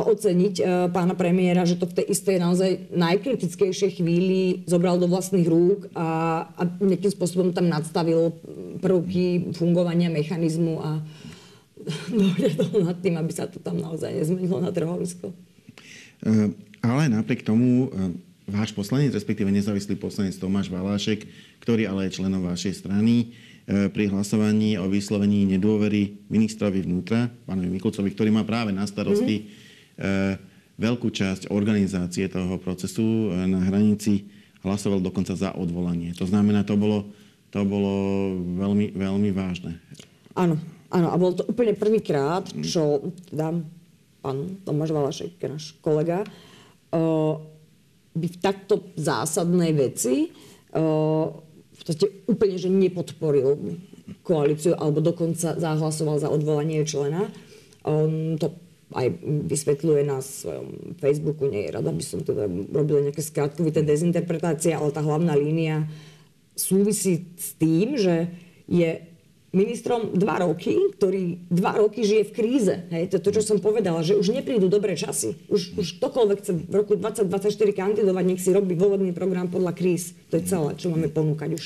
oceniť 0.00 0.54
e, 0.56 0.62
pána 0.88 1.12
premiéra, 1.12 1.68
že 1.68 1.76
to 1.76 1.84
v 1.84 2.00
tej 2.00 2.06
istej 2.16 2.40
naozaj 2.40 2.96
najkritickejšej 2.96 4.00
chvíli 4.00 4.64
zobral 4.64 4.96
do 4.96 5.04
vlastných 5.04 5.44
rúk 5.44 5.92
a, 5.92 6.48
a 6.48 6.62
nejakým 6.80 7.12
spôsobom 7.12 7.52
tam 7.52 7.68
nadstavil 7.68 8.32
prvky 8.80 9.52
fungovania 9.52 10.08
mechanizmu 10.08 10.80
a 10.80 10.90
dohľadol 12.08 12.88
nad 12.88 12.96
tým, 13.04 13.20
aby 13.20 13.32
sa 13.36 13.44
to 13.44 13.60
tam 13.60 13.84
naozaj 13.84 14.16
nezmenilo 14.16 14.64
na 14.64 14.72
trhovisko. 14.72 15.28
E, 15.28 16.56
ale 16.80 17.12
napriek 17.12 17.44
tomu 17.44 17.92
e, 17.92 18.16
váš 18.48 18.72
poslanec, 18.72 19.12
respektíve 19.12 19.52
nezávislý 19.52 20.00
poslanec 20.00 20.32
Tomáš 20.40 20.72
Valášek, 20.72 21.28
ktorý 21.60 21.84
ale 21.84 22.08
je 22.08 22.16
členom 22.16 22.40
vašej 22.40 22.80
strany, 22.80 23.36
pri 23.62 24.10
hlasovaní 24.10 24.74
o 24.74 24.90
vyslovení 24.90 25.46
nedôvery 25.46 26.26
ministrovi 26.26 26.82
vnútra, 26.82 27.30
pánovi 27.46 27.70
Mikulcovi, 27.70 28.10
ktorý 28.10 28.34
má 28.34 28.42
práve 28.42 28.74
na 28.74 28.82
starosti 28.90 29.36
mm-hmm 29.38 29.70
veľkú 30.78 31.08
časť 31.12 31.52
organizácie 31.52 32.26
toho 32.26 32.58
procesu 32.58 33.30
e, 33.30 33.46
na 33.46 33.62
hranici 33.62 34.26
hlasoval 34.66 35.02
dokonca 35.02 35.34
za 35.38 35.54
odvolanie. 35.54 36.14
To 36.18 36.26
znamená, 36.26 36.66
to 36.66 36.74
bolo, 36.78 37.10
to 37.54 37.62
bolo 37.62 37.92
veľmi, 38.58 38.94
veľmi 38.94 39.30
vážne. 39.34 39.78
Áno, 40.38 40.58
áno. 40.90 41.08
A 41.10 41.16
bol 41.18 41.34
to 41.34 41.46
úplne 41.46 41.74
prvýkrát, 41.78 42.46
čo 42.62 43.14
teda 43.30 43.58
pán 44.22 44.38
Tomáš 44.62 44.90
Valašek, 44.94 45.38
náš 45.50 45.74
kolega, 45.82 46.22
uh, 46.94 47.42
by 48.14 48.26
v 48.28 48.38
takto 48.38 48.94
zásadnej 48.94 49.74
veci 49.74 50.30
v 50.72 51.76
podstate 51.76 52.24
úplne 52.28 52.56
že 52.56 52.72
nepodporil 52.72 53.76
koalíciu 54.24 54.72
alebo 54.76 55.04
dokonca 55.04 55.56
zahlasoval 55.56 56.16
za 56.16 56.28
odvolanie 56.32 56.80
člena. 56.88 57.28
Um, 57.84 58.40
to 58.40 58.56
aj 58.92 59.20
vysvetľuje 59.24 60.02
na 60.06 60.20
svojom 60.20 60.96
Facebooku, 61.00 61.48
nie 61.48 61.68
je 61.68 61.74
rada, 61.74 61.90
by 61.92 62.04
som 62.04 62.20
teda 62.22 62.48
robila 62.70 63.04
nejaké 63.04 63.20
skratkovité 63.24 63.82
dezinterpretácie, 63.84 64.72
ale 64.72 64.94
tá 64.94 65.00
hlavná 65.00 65.36
línia 65.36 65.88
súvisí 66.54 67.32
s 67.36 67.56
tým, 67.56 67.96
že 67.96 68.30
je 68.68 69.12
ministrom 69.52 70.16
dva 70.16 70.40
roky, 70.40 70.72
ktorý 70.96 71.44
dva 71.52 71.76
roky 71.76 72.08
žije 72.08 72.32
v 72.32 72.32
kríze. 72.32 72.74
Hej, 72.88 73.12
to 73.12 73.16
to, 73.20 73.36
čo 73.36 73.42
som 73.44 73.58
povedala, 73.60 74.00
že 74.00 74.16
už 74.16 74.32
neprídu 74.32 74.72
dobré 74.72 74.96
časy. 74.96 75.36
Už, 75.52 75.76
už 75.76 76.00
ktokoľvek 76.00 76.38
chce 76.40 76.52
v 76.56 76.72
roku 76.72 76.96
2024 76.96 77.52
kandidovať, 77.76 78.24
nech 78.24 78.40
si 78.40 78.48
robí 78.48 78.72
volebný 78.72 79.12
program 79.12 79.52
podľa 79.52 79.76
kríz. 79.76 80.16
To 80.32 80.40
je 80.40 80.48
celé, 80.48 80.72
čo 80.80 80.88
máme 80.88 81.12
ponúkať. 81.12 81.52
Už, 81.52 81.64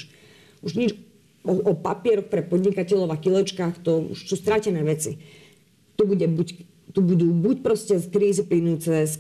už 0.66 0.72
nič 0.74 0.98
o, 1.46 1.54
o 1.62 1.72
papieroch 1.78 2.26
pre 2.26 2.42
podnikateľov 2.42 3.14
a 3.14 3.22
kilečkách, 3.22 3.78
to 3.86 4.10
už 4.10 4.18
sú 4.18 4.34
stratené 4.34 4.82
veci. 4.82 5.22
To 5.94 6.10
bude 6.10 6.26
buď 6.26 6.75
tu 6.94 7.00
budú 7.02 7.30
buď 7.34 7.56
proste 7.62 7.94
z 7.98 8.06
krízy 8.08 8.42
plynúce, 8.46 9.06
z, 9.06 9.14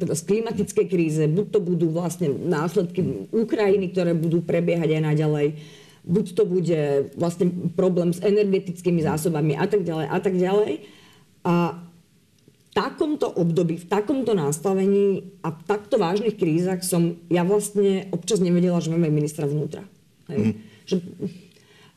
teda 0.00 0.16
z 0.16 0.22
klimatickej 0.24 0.86
kríze, 0.88 1.22
buď 1.28 1.46
to 1.52 1.60
budú 1.60 1.86
vlastne 1.92 2.32
následky 2.32 3.28
Ukrajiny, 3.30 3.92
ktoré 3.92 4.16
budú 4.16 4.40
prebiehať 4.40 4.98
aj 4.98 5.02
naďalej, 5.04 5.46
buď 6.04 6.26
to 6.32 6.42
bude 6.48 6.80
vlastne 7.14 7.52
problém 7.76 8.16
s 8.16 8.24
energetickými 8.24 9.04
zásobami 9.04 9.54
a 9.54 9.68
tak 9.68 9.84
ďalej 9.84 10.06
a 10.08 10.18
tak 10.18 10.34
ďalej. 10.34 10.72
A 11.44 11.54
v 12.70 12.72
takomto 12.72 13.26
období, 13.28 13.76
v 13.76 13.86
takomto 13.90 14.32
nastavení 14.32 15.36
a 15.44 15.52
v 15.52 15.60
takto 15.66 15.98
vážnych 15.98 16.38
krízach 16.38 16.80
som 16.86 17.18
ja 17.28 17.44
vlastne 17.44 18.08
občas 18.14 18.40
nevedela, 18.40 18.80
že 18.80 18.94
máme 18.94 19.10
ministra 19.10 19.44
vnútra. 19.44 19.84
Hej. 20.30 20.40
Mm. 20.40 20.54
Že, 20.86 20.96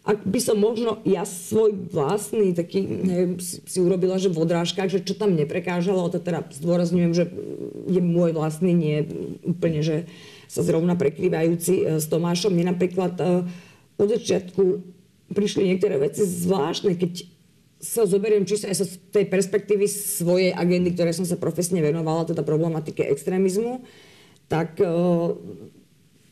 ak 0.04 0.28
by 0.28 0.40
som 0.44 0.60
možno 0.60 1.00
ja 1.08 1.24
svoj 1.24 1.72
vlastný 1.88 2.52
taký, 2.52 2.84
neviem, 2.84 3.40
si, 3.40 3.64
si 3.64 3.80
urobila, 3.80 4.20
že 4.20 4.28
v 4.28 4.44
odrážkach, 4.44 4.92
že 4.92 5.00
čo 5.00 5.16
tam 5.16 5.32
neprekážalo, 5.32 6.12
to 6.12 6.20
teda 6.20 6.44
zdôrazňujem, 6.52 7.12
že 7.16 7.32
je 7.88 8.02
môj 8.04 8.36
vlastný, 8.36 8.76
nie 8.76 9.08
úplne, 9.48 9.80
že 9.80 10.12
sa 10.52 10.60
zrovna 10.60 11.00
prekrývajúci 11.00 11.74
e, 11.80 11.84
s 12.04 12.12
Tomášom. 12.12 12.52
Mne 12.52 12.76
napríklad 12.76 13.16
e, 13.16 13.48
od 13.96 14.08
začiatku 14.12 14.84
prišli 15.32 15.72
niektoré 15.72 15.96
veci 15.96 16.28
zvláštne, 16.28 17.00
keď 17.00 17.24
sa 17.80 18.04
zoberiem 18.04 18.44
čisto 18.44 18.68
aj 18.68 18.84
z 18.84 19.00
tej 19.08 19.32
perspektívy 19.32 19.88
svojej 19.88 20.52
agendy, 20.52 20.92
ktoré 20.92 21.16
som 21.16 21.24
sa 21.24 21.40
profesne 21.40 21.80
venovala, 21.80 22.28
teda 22.28 22.44
problematike 22.44 23.08
extrémizmu, 23.08 23.88
tak 24.52 24.84
e, 24.84 24.88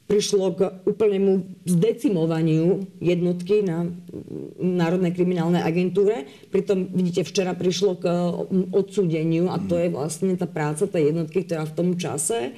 prišlo 0.09 0.45
k 0.57 0.59
úplnému 0.83 1.63
zdecimovaniu 1.63 2.83
jednotky 2.99 3.63
na 3.63 3.87
Národnej 4.59 5.15
kriminálnej 5.15 5.63
agentúre. 5.63 6.27
Pritom, 6.51 6.91
vidíte, 6.91 7.23
včera 7.23 7.55
prišlo 7.55 7.91
k 7.95 8.05
odsúdeniu 8.75 9.47
a 9.47 9.57
to 9.61 9.79
je 9.79 9.87
vlastne 9.87 10.35
tá 10.35 10.49
práca 10.49 10.83
tej 10.83 11.15
jednotky, 11.15 11.47
ktorá 11.47 11.63
v 11.63 11.75
tom 11.77 11.89
čase 11.95 12.51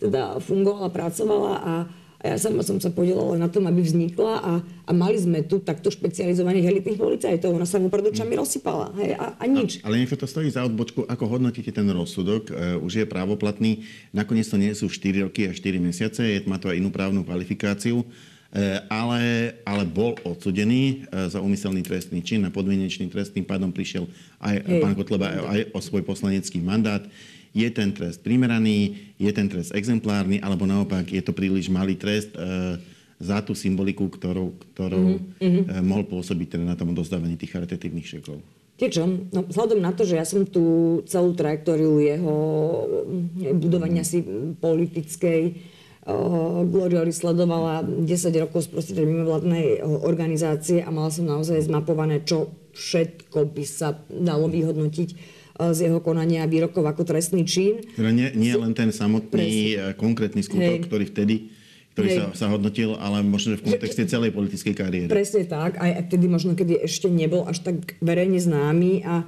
teda 0.00 0.40
fungovala, 0.40 0.88
pracovala 0.88 1.54
a, 1.60 1.74
A 2.20 2.36
ja 2.36 2.36
sama 2.36 2.60
som 2.60 2.76
sa 2.76 2.92
podielala 2.92 3.40
na 3.40 3.48
tom, 3.48 3.64
aby 3.64 3.80
vznikla 3.80 4.44
a, 4.44 4.52
a 4.60 4.90
mali 4.92 5.16
sme 5.16 5.40
tu 5.40 5.56
takto 5.56 5.88
špecializovaných 5.88 6.68
elitných 6.68 7.00
policajtov. 7.00 7.56
Ona 7.56 7.64
sa 7.64 7.80
mu 7.80 7.88
pred 7.88 8.04
očami 8.12 8.36
rozsypala. 8.36 8.92
Hej, 9.00 9.16
a, 9.16 9.40
a 9.40 9.44
nič. 9.48 9.80
A, 9.80 9.88
ale 9.88 10.04
nech 10.04 10.12
to 10.12 10.28
stojí 10.28 10.52
za 10.52 10.68
odbočku, 10.68 11.08
ako 11.08 11.24
hodnotíte 11.24 11.72
ten 11.72 11.88
rozsudok. 11.88 12.52
E, 12.52 12.76
už 12.76 12.92
je 12.92 13.06
právoplatný. 13.08 13.88
Nakoniec 14.12 14.44
to 14.52 14.60
nie 14.60 14.68
sú 14.76 14.92
4 14.92 15.32
roky 15.32 15.48
a 15.48 15.56
4 15.56 15.80
mesiace. 15.80 16.20
Je, 16.20 16.44
má 16.44 16.60
to 16.60 16.68
aj 16.68 16.76
inú 16.76 16.92
právnu 16.92 17.24
kvalifikáciu. 17.24 18.04
E, 18.04 18.84
ale, 18.92 19.56
ale 19.64 19.88
bol 19.88 20.12
odsudený 20.20 21.08
e, 21.08 21.24
za 21.32 21.40
úmyselný 21.40 21.80
trestný 21.80 22.20
čin 22.20 22.44
a 22.44 22.52
podmienečný 22.52 23.08
trest. 23.08 23.32
Tým 23.32 23.48
pádom 23.48 23.72
prišiel 23.72 24.04
aj 24.44 24.60
Hej. 24.60 24.80
pán 24.84 24.92
Kotleba 24.92 25.40
aj 25.56 25.72
o 25.72 25.80
svoj 25.80 26.04
poslanecký 26.04 26.60
mandát 26.60 27.00
je 27.50 27.68
ten 27.70 27.90
trest 27.90 28.22
primeraný, 28.22 29.10
je 29.18 29.30
ten 29.34 29.50
trest 29.50 29.74
exemplárny, 29.74 30.38
alebo 30.38 30.66
naopak 30.66 31.06
je 31.10 31.22
to 31.22 31.34
príliš 31.34 31.66
malý 31.66 31.98
trest 31.98 32.30
e, 32.34 32.78
za 33.20 33.42
tú 33.42 33.52
symboliku, 33.52 34.06
ktorou, 34.06 34.54
ktorou 34.74 35.18
mm-hmm. 35.18 35.64
e, 35.66 35.82
mohol 35.82 36.06
pôsobiť 36.06 36.56
teda 36.56 36.64
na 36.64 36.78
tom 36.78 36.94
odozdávaní 36.94 37.34
tých 37.34 37.52
charitatívnych 37.52 38.06
šekov. 38.06 38.38
čo? 38.78 39.04
No, 39.04 39.44
vzhľadom 39.44 39.82
na 39.82 39.92
to, 39.92 40.06
že 40.06 40.16
ja 40.16 40.24
som 40.24 40.46
tú 40.46 40.98
celú 41.10 41.34
trajektóriu 41.34 42.00
jeho 42.00 42.36
mm, 43.04 43.60
budovania 43.60 44.06
si 44.06 44.24
politickej 44.56 45.42
uh, 46.08 46.64
Gloriory 46.64 47.12
sledovala 47.12 47.84
10 47.84 48.08
rokov 48.40 48.72
z 48.72 48.96
mimovládnej 48.96 49.84
organizácie 49.84 50.80
a 50.80 50.88
mala 50.88 51.12
som 51.12 51.28
naozaj 51.28 51.60
zmapované, 51.68 52.24
čo 52.24 52.56
všetko 52.72 53.52
by 53.52 53.64
sa 53.68 54.00
dalo 54.08 54.48
vyhodnotiť 54.48 55.39
z 55.76 55.78
jeho 55.90 56.00
konania 56.00 56.48
výrokov 56.48 56.82
ako 56.82 57.04
trestný 57.04 57.44
čin. 57.44 57.84
Teda 57.94 58.08
nie, 58.08 58.32
nie 58.32 58.56
len 58.56 58.72
ten 58.72 58.88
samotný 58.88 59.76
Presne. 59.76 59.96
konkrétny 60.00 60.40
skutok, 60.40 60.80
Hej. 60.80 60.86
ktorý 60.88 61.04
vtedy 61.08 61.36
ktorý 61.90 62.08
sa, 62.16 62.24
sa 62.32 62.46
hodnotil, 62.48 62.94
ale 62.96 63.20
možno 63.20 63.58
v 63.58 63.66
kontexte 63.66 64.06
celej 64.06 64.30
politickej 64.30 64.74
kariéry. 64.78 65.10
Presne 65.10 65.42
tak, 65.44 65.76
aj 65.76 66.06
vtedy 66.08 66.30
možno, 66.30 66.54
kedy 66.54 66.86
ešte 66.86 67.10
nebol 67.10 67.44
až 67.44 67.66
tak 67.66 67.98
verejne 67.98 68.38
známy 68.38 69.02
a 69.02 69.26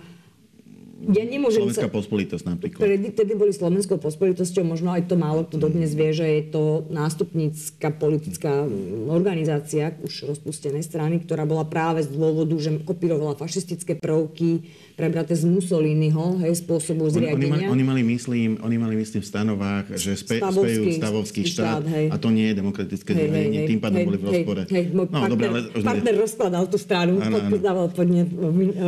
ja 1.10 1.24
nemôžem 1.26 1.66
Slovenská 1.66 1.90
sa... 1.90 1.96
pospolitosť 1.98 2.44
napríklad. 2.46 2.80
Vtedy, 2.86 3.06
vtedy 3.10 3.32
boli 3.34 3.50
Slovenskou 3.50 3.98
pospolitosťou, 3.98 4.62
možno 4.62 4.94
aj 4.94 5.10
to 5.10 5.18
málo 5.18 5.42
kto 5.42 5.58
dodnes 5.58 5.90
vie, 5.98 6.14
že 6.14 6.26
je 6.26 6.42
to 6.54 6.86
nástupnícka 6.94 7.90
politická 7.98 8.62
organizácia 9.10 9.98
už 10.06 10.30
rozpustenej 10.30 10.86
strany, 10.86 11.18
ktorá 11.26 11.42
bola 11.42 11.66
práve 11.66 12.06
z 12.06 12.14
dôvodu, 12.14 12.54
že 12.62 12.78
kopírovala 12.86 13.34
fašistické 13.34 13.98
prvky, 13.98 14.62
prebraté 14.94 15.34
z 15.34 15.48
Mussoliniho, 15.50 16.38
hej, 16.46 16.62
spôsobu 16.62 17.10
zriadenia. 17.10 17.66
Oni, 17.66 17.82
oni, 17.82 17.84
mali, 17.84 18.02
myslím, 18.06 18.62
oni 18.62 18.76
mali, 18.78 18.94
myslím, 18.94 19.24
v 19.24 19.28
stanovách, 19.28 19.86
že 19.98 20.14
spe, 20.14 20.38
stavovský, 20.38 20.70
spejú 20.70 20.84
stavovský 21.02 21.42
štát, 21.42 21.82
štát 21.82 21.84
hej. 21.90 22.06
a 22.12 22.16
to 22.20 22.28
nie 22.30 22.46
je 22.52 22.54
demokratické 22.54 23.10
hej, 23.10 23.18
zriadenie, 23.26 23.60
hej, 23.64 23.68
tým 23.74 23.80
pádom 23.82 23.98
hej, 23.98 24.06
boli 24.06 24.18
v 24.20 24.24
rozpore. 24.30 24.62
Hej, 24.68 24.74
hej, 24.78 24.84
no, 24.94 25.02
partner, 25.10 25.30
dobre, 25.32 25.46
ale, 25.50 25.60
partner 25.82 26.14
rozkladal 26.14 26.64
tú 26.70 26.78
stranu, 26.78 27.18
podpísal 27.18 27.76
podne 27.90 28.22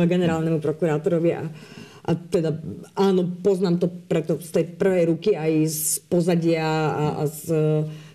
generálnemu 0.05 0.57
prokurátorovi 0.61 1.29
a 1.35 1.43
a 2.05 2.11
teda 2.13 2.53
áno, 2.93 3.25
poznám 3.41 3.81
to 3.81 3.87
preto 3.89 4.37
z 4.37 4.49
tej 4.61 4.65
prvej 4.77 5.03
ruky 5.09 5.33
aj 5.33 5.51
z 5.65 5.81
pozadia 6.05 6.61
a, 6.93 7.05
a 7.19 7.23
z 7.25 7.45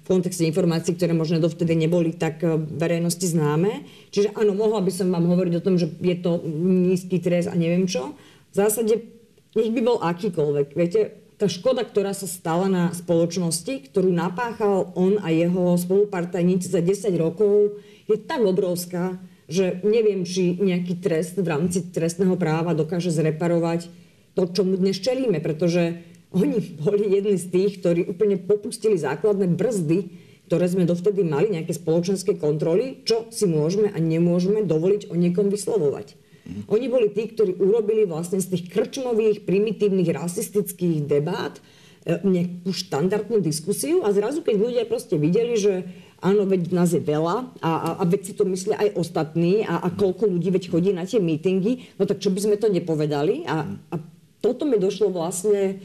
kontexte 0.06 0.42
informácií, 0.42 0.98
ktoré 0.98 1.14
možno 1.14 1.38
dovtedy 1.38 1.78
neboli 1.78 2.14
tak 2.14 2.42
e, 2.42 2.58
verejnosti 2.58 3.22
známe. 3.30 3.86
Čiže 4.10 4.34
áno, 4.34 4.58
mohla 4.58 4.82
by 4.82 4.90
som 4.90 5.10
vám 5.10 5.26
hovoriť 5.26 5.54
o 5.58 5.64
tom, 5.64 5.78
že 5.78 5.86
je 6.02 6.16
to 6.18 6.42
nízky 6.50 7.22
trest 7.22 7.46
a 7.46 7.54
neviem 7.54 7.86
čo. 7.86 8.18
V 8.50 8.54
zásade, 8.54 9.06
nech 9.54 9.70
by 9.70 9.80
bol 9.86 10.02
akýkoľvek. 10.02 10.66
Viete, 10.74 11.00
tá 11.38 11.46
škoda, 11.46 11.86
ktorá 11.86 12.10
sa 12.10 12.26
stala 12.26 12.66
na 12.66 12.90
spoločnosti, 12.90 13.90
ktorú 13.90 14.10
napáchal 14.10 14.90
on 14.98 15.22
a 15.22 15.30
jeho 15.30 15.78
spolupartajníci 15.78 16.68
za 16.68 16.82
10 16.82 17.10
rokov, 17.14 17.78
je 18.10 18.18
tak 18.18 18.42
obrovská, 18.42 19.16
že 19.50 19.82
neviem, 19.82 20.22
či 20.22 20.54
nejaký 20.56 21.02
trest 21.02 21.34
v 21.36 21.50
rámci 21.50 21.90
trestného 21.90 22.38
práva 22.38 22.72
dokáže 22.72 23.10
zreparovať 23.10 23.90
to, 24.38 24.46
čo 24.46 24.62
mu 24.62 24.78
dnes 24.78 24.96
čelíme, 25.02 25.42
pretože 25.42 26.06
oni 26.30 26.62
boli 26.78 27.10
jedni 27.10 27.34
z 27.34 27.46
tých, 27.50 27.82
ktorí 27.82 28.06
úplne 28.06 28.38
popustili 28.38 28.94
základné 28.94 29.50
brzdy, 29.50 29.98
ktoré 30.46 30.66
sme 30.66 30.86
dovtedy 30.86 31.22
mali, 31.26 31.50
nejaké 31.50 31.74
spoločenské 31.74 32.38
kontroly, 32.38 33.02
čo 33.06 33.30
si 33.30 33.46
môžeme 33.46 33.90
a 33.90 33.98
nemôžeme 33.98 34.66
dovoliť 34.66 35.10
o 35.10 35.14
niekom 35.14 35.50
vyslovovať. 35.50 36.14
Mm. 36.42 36.66
Oni 36.66 36.86
boli 36.90 37.06
tí, 37.14 37.30
ktorí 37.30 37.54
urobili 37.58 38.02
vlastne 38.06 38.42
z 38.42 38.58
tých 38.58 38.70
krčmových, 38.70 39.46
primitívnych, 39.46 40.10
rasistických 40.10 41.06
debát 41.06 41.58
e, 42.02 42.18
nejakú 42.26 42.74
štandardnú 42.74 43.38
diskusiu 43.38 44.02
a 44.02 44.10
zrazu, 44.10 44.42
keď 44.42 44.56
ľudia 44.58 44.84
proste 44.90 45.18
videli, 45.18 45.54
že 45.54 45.86
áno, 46.20 46.44
veď 46.44 46.72
nás 46.72 46.92
je 46.92 47.00
veľa 47.00 47.48
a, 47.64 47.70
a, 47.70 47.88
a 48.00 48.02
veď 48.04 48.20
si 48.30 48.32
to 48.36 48.44
myslia 48.44 48.76
aj 48.76 48.96
ostatní 48.96 49.64
a, 49.64 49.80
a 49.80 49.88
koľko 49.88 50.28
ľudí 50.28 50.52
veď 50.52 50.64
chodí 50.68 50.90
na 50.92 51.08
tie 51.08 51.18
mítingy, 51.18 51.96
no 51.96 52.04
tak 52.04 52.20
čo 52.20 52.28
by 52.28 52.40
sme 52.44 52.56
to 52.60 52.68
nepovedali? 52.68 53.48
A, 53.48 53.64
a 53.66 53.96
toto 54.44 54.68
mi 54.68 54.76
došlo 54.76 55.12
vlastne, 55.12 55.80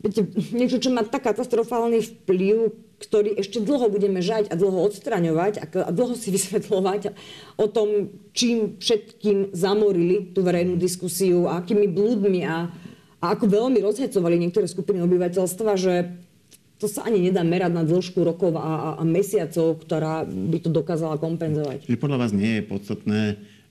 viete, 0.00 0.24
niečo, 0.52 0.80
čo 0.80 0.92
má 0.92 1.04
tak 1.04 1.28
katastrofálny 1.28 2.00
vplyv, 2.00 2.72
ktorý 3.00 3.36
ešte 3.36 3.60
dlho 3.60 3.92
budeme 3.92 4.24
žať 4.24 4.48
a 4.48 4.54
dlho 4.56 4.88
odstraňovať 4.88 5.60
a, 5.60 5.64
a 5.88 5.90
dlho 5.92 6.14
si 6.16 6.28
vysvetľovať 6.36 7.12
o 7.56 7.66
tom, 7.68 8.12
čím 8.36 8.76
všetkým 8.80 9.56
zamorili 9.56 10.32
tú 10.32 10.44
verejnú 10.44 10.76
diskusiu 10.76 11.48
a 11.48 11.60
akými 11.60 11.88
blúdmi 11.88 12.44
a, 12.44 12.68
a 13.20 13.24
ako 13.32 13.48
veľmi 13.48 13.80
rozhecovali 13.80 14.36
niektoré 14.36 14.68
skupiny 14.68 15.00
obyvateľstva, 15.00 15.72
že 15.80 16.23
to 16.84 16.92
sa 16.92 17.08
ani 17.08 17.32
nedá 17.32 17.40
merať 17.40 17.72
na 17.72 17.80
dĺžku 17.80 18.20
rokov 18.20 18.52
a, 18.60 19.00
a 19.00 19.02
mesiacov, 19.08 19.80
ktorá 19.80 20.28
by 20.28 20.58
to 20.60 20.68
dokázala 20.68 21.16
kompenzovať. 21.16 21.88
Čiže 21.88 21.96
podľa 21.96 22.20
vás 22.20 22.36
nie 22.36 22.60
je 22.60 22.62
podstatné, 22.68 23.20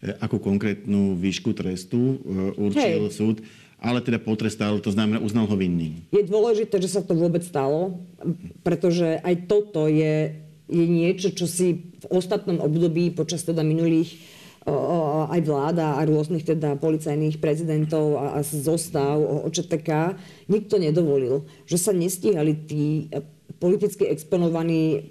e, 0.02 0.18
akú 0.18 0.42
konkrétnu 0.42 1.14
výšku 1.14 1.54
trestu 1.54 2.18
e, 2.18 2.58
určil 2.58 3.06
Hej. 3.06 3.14
súd, 3.14 3.38
ale 3.78 4.02
teda 4.02 4.18
potrestal, 4.18 4.82
to 4.82 4.90
znamená 4.90 5.22
uznal 5.22 5.46
ho 5.46 5.54
vinným. 5.54 6.02
Je 6.10 6.26
dôležité, 6.26 6.82
že 6.82 6.90
sa 6.90 7.06
to 7.06 7.14
vôbec 7.14 7.46
stalo, 7.46 8.02
pretože 8.66 9.22
aj 9.22 9.46
toto 9.46 9.86
je, 9.86 10.34
je 10.66 10.86
niečo, 10.90 11.30
čo 11.38 11.46
si 11.46 11.94
v 12.02 12.06
ostatnom 12.10 12.66
období 12.66 13.14
počas 13.14 13.46
teda 13.46 13.62
minulých 13.62 14.18
aj 15.28 15.42
vláda 15.44 16.00
a 16.00 16.02
rôznych 16.08 16.48
teda 16.48 16.80
policajných 16.80 17.40
prezidentov 17.44 18.16
a, 18.16 18.40
a 18.40 18.40
zostav 18.44 19.20
OČTK, 19.50 20.16
nikto 20.48 20.80
nedovolil, 20.80 21.44
že 21.68 21.76
sa 21.76 21.92
nestíhali 21.92 22.64
tí 22.64 23.12
e, 23.12 23.20
politicky 23.60 24.08
exponovaní 24.08 25.04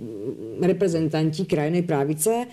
reprezentanti 0.60 1.44
krajnej 1.44 1.84
právice. 1.84 2.48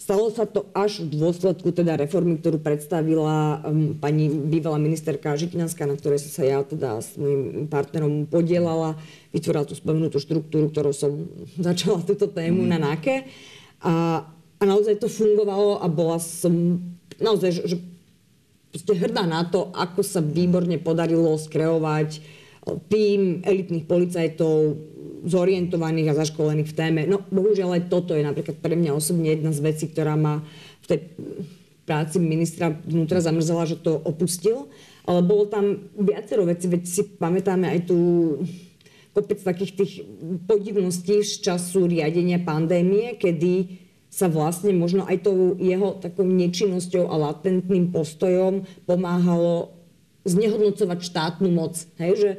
Stalo 0.00 0.32
sa 0.32 0.48
to 0.48 0.64
až 0.72 1.04
v 1.04 1.12
dôsledku 1.12 1.76
teda 1.76 2.00
reformy, 2.00 2.40
ktorú 2.40 2.64
predstavila 2.64 3.60
um, 3.60 3.92
pani 4.00 4.32
bývalá 4.32 4.80
ministerka 4.80 5.36
Žitňanská, 5.36 5.84
na 5.84 5.92
ktorej 5.92 6.24
som 6.24 6.40
sa 6.40 6.44
ja 6.48 6.58
teda 6.64 7.04
s 7.04 7.20
mojim 7.20 7.68
partnerom 7.68 8.24
podielala. 8.24 8.96
Vytvorila 9.28 9.68
tú 9.68 9.76
spomenutú 9.76 10.16
štruktúru, 10.16 10.72
ktorou 10.72 10.96
som 10.96 11.28
začala 11.68 12.00
túto 12.00 12.32
tému 12.32 12.64
mm. 12.64 12.70
na 12.72 12.78
NAKE. 12.80 13.28
A, 13.84 14.24
a 14.60 14.62
naozaj 14.68 15.00
to 15.00 15.08
fungovalo 15.08 15.80
a 15.80 15.88
bola 15.88 16.20
som 16.20 16.84
naozaj, 17.16 17.64
že, 17.64 17.80
že 18.76 18.92
hrdá 18.92 19.24
na 19.24 19.48
to, 19.48 19.72
ako 19.72 20.04
sa 20.04 20.20
výborne 20.20 20.76
podarilo 20.76 21.32
skreovať 21.40 22.20
tým 22.92 23.40
elitných 23.40 23.88
policajtov 23.88 24.76
zorientovaných 25.24 26.12
a 26.12 26.18
zaškolených 26.24 26.70
v 26.70 26.76
téme. 26.76 27.00
No 27.08 27.24
bohužiaľ 27.28 27.80
aj 27.80 27.82
toto 27.88 28.12
je 28.12 28.24
napríklad 28.24 28.60
pre 28.60 28.76
mňa 28.76 28.92
osobne 28.92 29.32
jedna 29.32 29.52
z 29.52 29.60
vecí, 29.64 29.84
ktorá 29.88 30.16
ma 30.16 30.44
v 30.84 30.86
tej 30.86 30.98
práci 31.88 32.20
ministra 32.20 32.72
vnútra 32.84 33.24
zamrzela, 33.24 33.68
že 33.68 33.80
to 33.80 33.96
opustil. 34.04 34.68
Ale 35.08 35.24
bolo 35.24 35.48
tam 35.48 35.90
viacero 35.96 36.44
vecí, 36.44 36.68
veď 36.68 36.82
si 36.84 37.02
pamätáme 37.16 37.66
aj 37.66 37.88
tu 37.88 37.98
kopec 39.16 39.40
takých 39.42 39.72
tých 39.74 39.92
podivností 40.46 41.24
z 41.24 41.42
času 41.42 41.90
riadenia 41.90 42.38
pandémie, 42.38 43.18
kedy 43.18 43.88
sa 44.10 44.26
vlastne 44.26 44.74
možno 44.74 45.06
aj 45.06 45.22
tou 45.22 45.54
jeho 45.54 45.94
takou 46.02 46.26
nečinnosťou 46.26 47.06
a 47.06 47.30
latentným 47.30 47.94
postojom 47.94 48.66
pomáhalo 48.84 49.70
znehodnocovať 50.26 50.98
štátnu 50.98 51.48
moc. 51.54 51.78
Hej, 52.02 52.12
že 52.18 52.30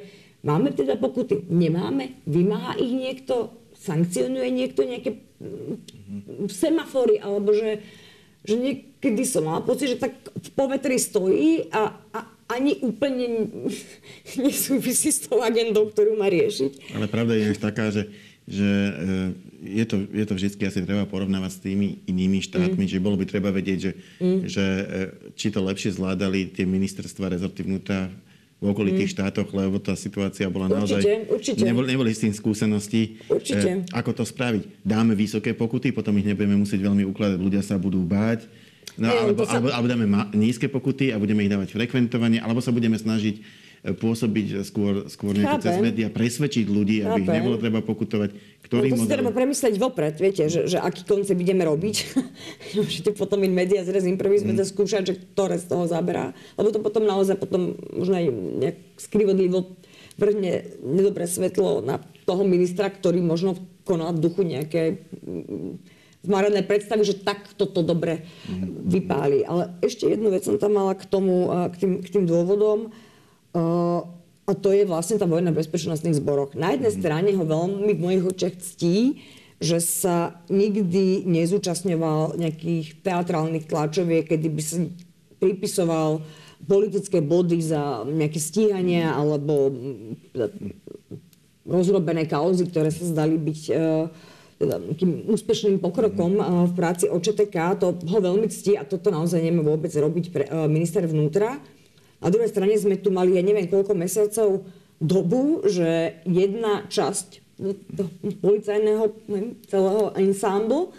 máme 0.44 0.76
teda 0.76 1.00
pokuty, 1.00 1.48
nemáme, 1.48 2.20
vymáha 2.28 2.76
ich 2.76 2.92
niekto, 2.92 3.56
sankcionuje 3.80 4.52
niekto 4.52 4.84
nejaké 4.84 5.18
mm, 5.40 6.52
semafory, 6.52 7.18
alebo 7.24 7.56
že, 7.56 7.82
že 8.46 8.56
niekedy 8.60 9.24
som 9.26 9.48
mala 9.48 9.64
pocit, 9.64 9.96
že 9.96 10.04
tak 10.04 10.14
v 10.22 10.50
povetri 10.54 11.00
stojí 11.00 11.72
a, 11.72 11.96
a 12.14 12.20
ani 12.52 12.84
úplne 12.84 13.48
nesúvisí 14.44 15.10
s 15.10 15.26
tou 15.26 15.40
agendou, 15.40 15.88
ktorú 15.88 16.20
má 16.20 16.28
riešiť. 16.28 17.00
Ale 17.00 17.08
pravda 17.08 17.34
je 17.40 17.56
taká, 17.56 17.90
že 17.90 18.12
že 18.50 18.66
eh, 18.66 19.30
je 19.62 19.86
to, 19.86 19.96
je 20.10 20.26
to 20.26 20.34
vždy 20.34 20.48
asi 20.66 20.82
treba 20.82 21.06
porovnávať 21.06 21.52
s 21.54 21.60
tými 21.62 22.02
inými 22.10 22.42
štátmi, 22.42 22.86
mm. 22.86 22.92
že 22.92 23.04
bolo 23.04 23.18
by 23.18 23.26
treba 23.30 23.54
vedieť, 23.54 23.80
že, 23.80 23.92
mm. 24.18 24.40
že 24.50 24.66
eh, 24.66 24.86
či 25.38 25.54
to 25.54 25.62
lepšie 25.62 25.94
zvládali 25.94 26.50
tie 26.50 26.66
ministerstva 26.66 27.30
rezorty 27.30 27.62
vnútra 27.62 28.10
v 28.62 28.66
okolitých 28.70 29.10
mm. 29.10 29.16
štátoch, 29.18 29.50
lebo 29.58 29.82
tá 29.82 29.98
situácia 29.98 30.46
bola 30.46 30.70
určite, 30.70 30.78
naozaj... 30.78 31.02
Určite, 31.34 31.62
neboli, 31.66 31.88
neboli 31.98 32.14
s 32.14 32.22
tým 32.22 32.30
skúsenosti. 32.30 33.18
Určite. 33.26 33.82
E, 33.82 33.90
ako 33.90 34.22
to 34.22 34.24
spraviť? 34.26 34.86
Dáme 34.86 35.18
vysoké 35.18 35.58
pokuty, 35.58 35.90
potom 35.90 36.14
ich 36.22 36.30
nebudeme 36.30 36.54
musieť 36.62 36.86
veľmi 36.86 37.02
ukladať, 37.10 37.42
ľudia 37.42 37.66
sa 37.66 37.82
budú 37.82 38.06
báť. 38.06 38.46
No, 39.02 39.10
alebo, 39.10 39.50
sa... 39.50 39.58
alebo, 39.58 39.74
alebo 39.74 39.88
dáme 39.90 40.06
ma- 40.06 40.30
nízke 40.30 40.70
pokuty 40.70 41.10
a 41.10 41.18
budeme 41.18 41.42
ich 41.42 41.50
dávať 41.50 41.74
frekventovanie, 41.74 42.38
alebo 42.38 42.62
sa 42.62 42.70
budeme 42.70 43.02
snažiť 43.02 43.42
pôsobiť 43.82 44.62
skôr, 44.62 45.10
skôr 45.10 45.34
cez 45.58 45.76
médiá, 45.82 46.14
presvedčiť 46.14 46.66
ľudí, 46.70 47.02
aby 47.02 47.26
ich 47.26 47.30
nebolo 47.30 47.58
treba 47.58 47.82
pokutovať 47.82 48.30
ktorý 48.72 48.88
no 48.88 48.96
to 48.96 49.00
model... 49.04 49.10
si 49.12 49.16
treba 49.20 49.32
premyslieť 49.36 49.76
vopred, 49.84 50.16
viete, 50.16 50.48
že, 50.48 50.64
že 50.64 50.80
aký 50.80 51.04
koncept 51.04 51.36
ideme 51.36 51.68
robiť. 51.68 51.96
Môžete 52.80 53.12
potom 53.12 53.44
in 53.44 53.52
media 53.52 53.84
zrez 53.84 54.08
improvizme 54.08 54.56
mm. 54.56 54.64
skúšať, 54.64 55.04
že 55.12 55.14
ktoré 55.20 55.60
z 55.60 55.68
toho 55.68 55.92
zaberá. 55.92 56.32
Lebo 56.56 56.72
to 56.72 56.80
potom 56.80 57.04
naozaj 57.04 57.36
potom 57.36 57.76
možno 57.92 58.16
aj 58.16 58.26
nejak 58.32 58.78
skrivodlivo 58.96 59.76
vrhne 60.16 60.80
nedobré 60.80 61.28
svetlo 61.28 61.84
na 61.84 62.00
toho 62.24 62.48
ministra, 62.48 62.88
ktorý 62.88 63.20
možno 63.20 63.60
konal 63.84 64.16
v 64.16 64.24
duchu 64.24 64.48
nejaké 64.48 65.04
mm, 65.20 65.76
zmarené 66.24 66.64
predstavy, 66.64 67.04
že 67.04 67.20
tak 67.28 67.52
toto 67.60 67.84
dobre 67.84 68.24
mm. 68.48 68.88
vypáli. 68.88 69.44
Ale 69.44 69.76
ešte 69.84 70.08
jednu 70.08 70.32
vec 70.32 70.48
som 70.48 70.56
tam 70.56 70.80
mala 70.80 70.96
k 70.96 71.04
tomu, 71.12 71.52
k 71.74 71.76
tým, 71.76 71.92
k 72.00 72.08
tým 72.08 72.24
dôvodom. 72.24 72.96
A 73.56 74.52
to 74.58 74.70
je 74.76 74.84
vlastne 74.84 75.16
tá 75.16 75.24
vojna 75.24 75.56
v 75.56 75.64
bezpečnostných 75.64 76.20
zboroch. 76.20 76.58
Na 76.60 76.76
jednej 76.76 76.92
strane 76.92 77.32
ho 77.36 77.46
veľmi 77.48 77.92
v 77.96 78.04
mojich 78.04 78.24
očiach 78.28 78.56
ctí, 78.60 79.24
že 79.62 79.78
sa 79.78 80.42
nikdy 80.50 81.24
nezúčastňoval 81.30 82.36
nejakých 82.36 83.06
teatrálnych 83.06 83.70
tlačoviek, 83.70 84.26
kedy 84.26 84.48
by 84.50 84.62
sa 84.66 84.78
pripisoval 85.38 86.26
politické 86.66 87.22
body 87.22 87.62
za 87.62 88.06
nejaké 88.06 88.42
stíhania 88.42 89.14
alebo 89.14 89.70
rozrobené 91.66 92.26
kauzy, 92.26 92.66
ktoré 92.70 92.90
sa 92.90 93.06
zdali 93.06 93.38
byť 93.38 93.62
e, 93.70 93.74
teda 94.62 94.76
nejakým 94.82 95.30
úspešným 95.30 95.78
pokrokom 95.78 96.38
e, 96.38 96.44
v 96.70 96.74
práci 96.74 97.06
OČTK. 97.10 97.82
To 97.82 97.98
ho 97.98 98.18
veľmi 98.18 98.50
ctí 98.50 98.78
a 98.78 98.86
toto 98.86 99.14
naozaj 99.14 99.42
nemá 99.42 99.62
vôbec 99.62 99.94
robiť 99.94 100.26
pre, 100.34 100.44
e, 100.50 100.50
minister 100.70 101.06
vnútra. 101.06 101.62
Na 102.22 102.30
druhej 102.30 102.54
strane 102.54 102.78
sme 102.78 103.02
tu 103.02 103.10
mali, 103.10 103.36
ja 103.36 103.44
neviem 103.44 103.66
koľko 103.66 103.98
mesiacov 103.98 104.70
dobu, 105.02 105.66
že 105.66 106.22
jedna 106.30 106.86
časť 106.86 107.42
policajného 108.42 109.06
celého 109.66 110.04
ensemble, 110.18 110.94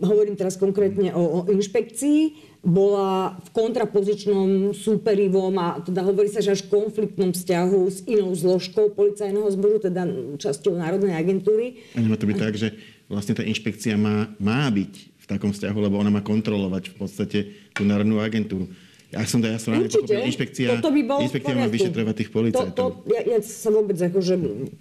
hovorím 0.00 0.36
teraz 0.36 0.56
konkrétne 0.60 1.12
o, 1.12 1.22
o 1.22 1.38
inšpekcii, 1.48 2.52
bola 2.62 3.34
v 3.42 3.48
kontrapozičnom, 3.50 4.70
súperivom 4.70 5.50
a 5.58 5.82
teda 5.82 6.06
hovorí 6.06 6.30
sa, 6.30 6.38
že 6.38 6.54
až 6.54 6.70
konfliktnom 6.70 7.34
vzťahu 7.34 7.80
s 7.90 8.06
inou 8.06 8.30
zložkou 8.38 8.94
policajného 8.94 9.50
zboru, 9.50 9.82
teda 9.82 10.06
časťou 10.38 10.78
Národnej 10.78 11.18
agentúry. 11.18 11.82
A 11.98 12.00
nemá 12.00 12.14
to 12.14 12.30
byť 12.30 12.38
tak, 12.38 12.54
že 12.54 12.78
vlastne 13.10 13.34
tá 13.34 13.42
inšpekcia 13.42 13.98
má, 13.98 14.30
má 14.38 14.70
byť 14.70 14.92
v 14.94 15.26
takom 15.26 15.50
vzťahu, 15.50 15.78
lebo 15.90 15.98
ona 15.98 16.14
má 16.14 16.22
kontrolovať 16.22 16.94
v 16.94 16.96
podstate 17.02 17.38
tú 17.74 17.82
Národnú 17.82 18.22
agentúru. 18.22 18.70
Ja 19.12 19.28
som 19.28 19.44
to 19.44 19.46
ja 19.52 19.60
som 19.60 19.76
Určite. 19.76 20.24
inšpekcia, 20.24 20.80
Toto 20.80 20.88
by 20.88 21.02
bolo 21.04 21.20
inšpekcia 21.28 21.52
má 21.52 21.68
vyšetrovať 21.68 22.14
tých 22.16 22.30
policajtov. 22.32 22.72
To, 22.72 22.84
to, 23.04 23.12
ja, 23.12 23.20
ja 23.36 23.38
sa 23.44 23.68
vôbec 23.68 24.00
akože, 24.00 24.34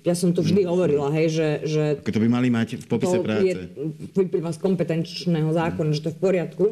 ja 0.08 0.16
som 0.16 0.32
to 0.32 0.40
vždy 0.40 0.64
hovorila, 0.64 1.12
hej, 1.12 1.28
že... 1.36 1.48
že 1.68 1.84
to 2.00 2.24
by 2.24 2.32
mali 2.32 2.48
mať 2.48 2.80
v 2.80 2.86
popise 2.88 3.20
to 3.20 3.28
práce. 3.28 3.44
Je, 3.44 3.56
vyplýva 4.16 4.56
z 4.56 4.60
kompetenčného 4.64 5.52
zákona, 5.52 5.92
že 5.92 6.02
to 6.08 6.10
je 6.10 6.16
v 6.16 6.22
poriadku. 6.24 6.66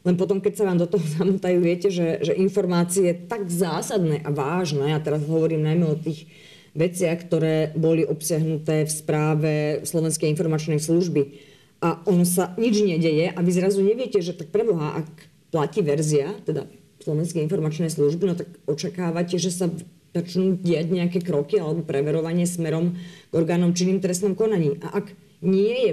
Len 0.00 0.14
potom, 0.14 0.38
keď 0.38 0.52
sa 0.54 0.64
vám 0.70 0.78
do 0.78 0.86
toho 0.86 1.02
zamotajú, 1.18 1.58
viete, 1.58 1.90
že, 1.90 2.22
že 2.22 2.38
informácie 2.38 3.26
tak 3.26 3.50
zásadné 3.50 4.22
a 4.22 4.30
vážne, 4.30 4.94
ja 4.94 5.02
teraz 5.02 5.26
hovorím 5.26 5.66
najmä 5.66 5.86
o 5.90 5.98
tých 5.98 6.30
veciach, 6.78 7.26
ktoré 7.26 7.74
boli 7.74 8.06
obsiahnuté 8.06 8.86
v 8.86 8.92
správe 8.92 9.52
Slovenskej 9.82 10.30
informačnej 10.30 10.78
služby. 10.78 11.50
A 11.82 11.98
ono 12.06 12.22
sa 12.22 12.54
nič 12.54 12.86
nedeje 12.86 13.34
a 13.34 13.38
vy 13.42 13.50
zrazu 13.50 13.82
neviete, 13.82 14.22
že 14.22 14.36
tak 14.36 14.54
preboha, 14.54 15.02
ak 15.02 15.08
platí 15.50 15.82
verzia, 15.82 16.30
teda 16.46 16.70
Slovenskej 17.00 17.44
informačnej 17.48 17.88
služby, 17.88 18.24
no 18.28 18.34
tak 18.36 18.48
očakávate, 18.68 19.40
že 19.40 19.50
sa 19.50 19.66
začnú 20.10 20.58
diať 20.58 20.90
nejaké 20.90 21.18
kroky 21.22 21.62
alebo 21.62 21.86
preverovanie 21.86 22.44
smerom 22.44 22.98
k 23.30 23.32
orgánom 23.32 23.72
činným 23.72 24.02
trestnom 24.02 24.34
konaní. 24.34 24.76
A 24.82 25.00
ak 25.00 25.14
nie 25.40 25.74
je 25.86 25.92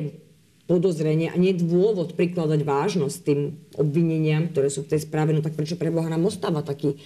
podozrenie 0.67 1.31
a 1.31 1.39
nie 1.39 1.55
je 1.55 1.63
dôvod 1.63 2.19
prikladať 2.19 2.59
vážnosť 2.67 3.17
tým 3.23 3.55
obvineniam, 3.79 4.51
ktoré 4.51 4.67
sú 4.67 4.83
v 4.83 4.91
tej 4.91 5.07
správe, 5.07 5.31
no 5.31 5.39
tak 5.39 5.55
prečo 5.55 5.79
pre 5.79 5.87
Boha 5.87 6.11
nám 6.11 6.27
ostáva 6.27 6.59
taký 6.59 6.99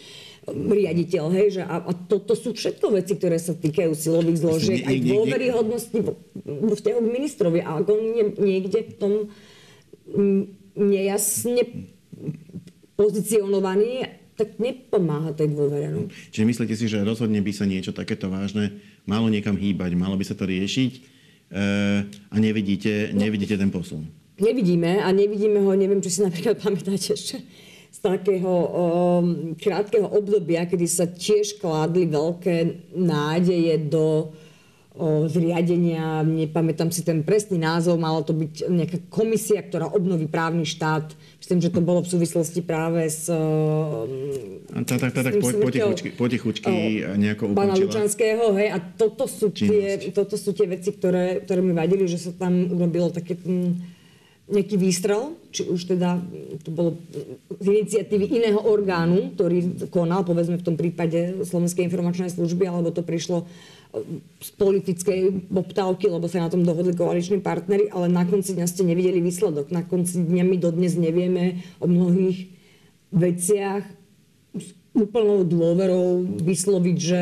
um, 0.49 0.73
riaditeľ, 0.73 1.29
hej, 1.29 1.61
že 1.61 1.63
a, 1.67 1.85
a 1.85 1.91
toto 1.93 2.33
sú 2.33 2.57
všetko 2.57 2.97
veci, 2.97 3.13
ktoré 3.21 3.37
sa 3.37 3.53
týkajú 3.53 3.93
silových 3.93 4.41
zložiek, 4.41 4.81
aj 4.81 4.97
dôveryhodnosti 5.05 5.97
vzťahu 6.47 6.99
k 7.05 7.13
ministrovi. 7.13 7.59
A 7.61 7.77
ak 7.77 7.85
on 7.85 8.01
nie, 8.01 8.25
niekde 8.41 8.79
v 8.81 8.93
tom 8.97 9.13
nejasne 10.73 11.61
pozicionovaný, 13.01 14.05
tak 14.37 14.61
nepomáha 14.61 15.33
tej 15.33 15.57
dôvere. 15.57 15.89
No. 15.89 16.05
Čiže 16.29 16.45
myslíte 16.45 16.75
si, 16.77 16.85
že 16.85 17.01
rozhodne 17.01 17.41
by 17.41 17.51
sa 17.53 17.65
niečo 17.65 17.89
takéto 17.93 18.29
vážne 18.29 18.77
malo 19.09 19.25
niekam 19.33 19.57
hýbať, 19.57 19.97
malo 19.97 20.13
by 20.13 20.25
sa 20.25 20.37
to 20.37 20.45
riešiť 20.45 20.91
e, 20.93 21.01
a 22.29 22.35
nevidíte, 22.37 23.09
nevidíte 23.17 23.57
ten 23.57 23.73
posun? 23.73 24.05
Nevidíme 24.37 25.01
a 25.01 25.09
nevidíme 25.13 25.61
ho, 25.61 25.73
neviem, 25.73 26.01
či 26.01 26.09
si 26.13 26.19
napríklad 26.21 26.57
pamätáte 26.61 27.13
ešte 27.13 27.41
z 27.91 27.99
takého 27.99 28.47
um, 28.47 29.51
krátkeho 29.59 30.07
obdobia, 30.07 30.63
kedy 30.63 30.87
sa 30.87 31.11
tiež 31.11 31.59
kládli 31.59 32.07
veľké 32.07 32.87
nádeje 32.95 33.91
do 33.91 34.31
zriadenia, 35.25 36.21
nepamätám 36.21 36.93
si 36.93 37.01
ten 37.01 37.25
presný 37.25 37.57
názov, 37.57 37.97
mala 37.97 38.21
to 38.21 38.37
byť 38.37 38.53
nejaká 38.69 38.97
komisia, 39.09 39.65
ktorá 39.65 39.89
obnoví 39.89 40.29
právny 40.29 40.61
štát. 40.61 41.17
Myslím, 41.41 41.59
že 41.59 41.73
to 41.73 41.81
bolo 41.81 42.05
v 42.05 42.11
súvislosti 42.13 42.61
práve 42.61 43.09
s... 43.09 43.25
Tak, 44.85 45.01
tak, 45.01 45.11
tak, 45.11 45.23
tak 45.25 45.35
potichučky, 45.41 46.09
potichučky 46.13 46.71
nejako. 47.17 47.57
Pána 47.57 47.73
Lučanského, 47.73 48.53
hej, 48.53 48.69
a 48.71 48.77
toto 48.77 49.25
sú, 49.25 49.49
tie, 49.49 50.13
toto 50.13 50.37
sú 50.37 50.53
tie 50.53 50.69
veci, 50.69 50.93
ktoré, 50.93 51.41
ktoré 51.41 51.65
mi 51.65 51.73
vadili, 51.73 52.05
že 52.05 52.21
sa 52.21 52.31
tam 52.37 52.69
urobilo 52.69 53.09
také 53.09 53.33
m, 53.41 53.81
nejaký 54.51 54.75
výstrel, 54.77 55.33
či 55.49 55.65
už 55.65 55.95
teda 55.95 56.19
to 56.61 56.69
bolo 56.69 56.99
z 57.57 57.65
iniciatívy 57.71 58.37
iného 58.37 58.59
orgánu, 58.59 59.31
ktorý 59.33 59.87
konal, 59.89 60.27
povedzme 60.27 60.59
v 60.59 60.65
tom 60.67 60.75
prípade 60.75 61.41
Slovenskej 61.47 61.87
informačnej 61.87 62.29
služby, 62.35 62.67
alebo 62.67 62.91
to 62.91 63.01
prišlo 63.01 63.47
z 64.39 64.49
politickej 64.55 65.51
poptávky, 65.51 66.07
lebo 66.07 66.31
sa 66.31 66.47
na 66.47 66.51
tom 66.51 66.63
dohodli 66.63 66.95
koaliční 66.95 67.43
partnery, 67.43 67.91
ale 67.91 68.07
na 68.07 68.23
konci 68.23 68.55
dňa 68.55 68.67
ste 68.67 68.87
nevideli 68.87 69.19
výsledok. 69.19 69.67
Na 69.67 69.83
konci 69.83 70.23
dňa 70.23 70.43
my 70.47 70.57
dodnes 70.57 70.95
nevieme 70.95 71.59
o 71.83 71.91
mnohých 71.91 72.47
veciach 73.11 73.83
s 74.55 74.67
úplnou 74.95 75.43
dôverou 75.43 76.23
vysloviť, 76.23 76.97
že 76.97 77.19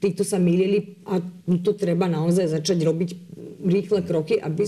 títo 0.00 0.24
sa 0.24 0.36
mýlili 0.36 1.00
a 1.08 1.20
to 1.64 1.72
treba 1.72 2.08
naozaj 2.08 2.52
začať 2.52 2.78
robiť 2.84 3.10
rýchle 3.60 4.00
kroky, 4.04 4.40
aby 4.40 4.64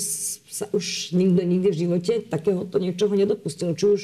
sa 0.53 0.69
už 0.73 1.17
nikto 1.17 1.41
nikdy 1.41 1.69
v 1.73 1.81
živote 1.89 2.13
takéhoto 2.29 2.77
niečoho 2.77 3.13
nedopustil. 3.17 3.73
Či 3.73 3.85
už 3.89 4.01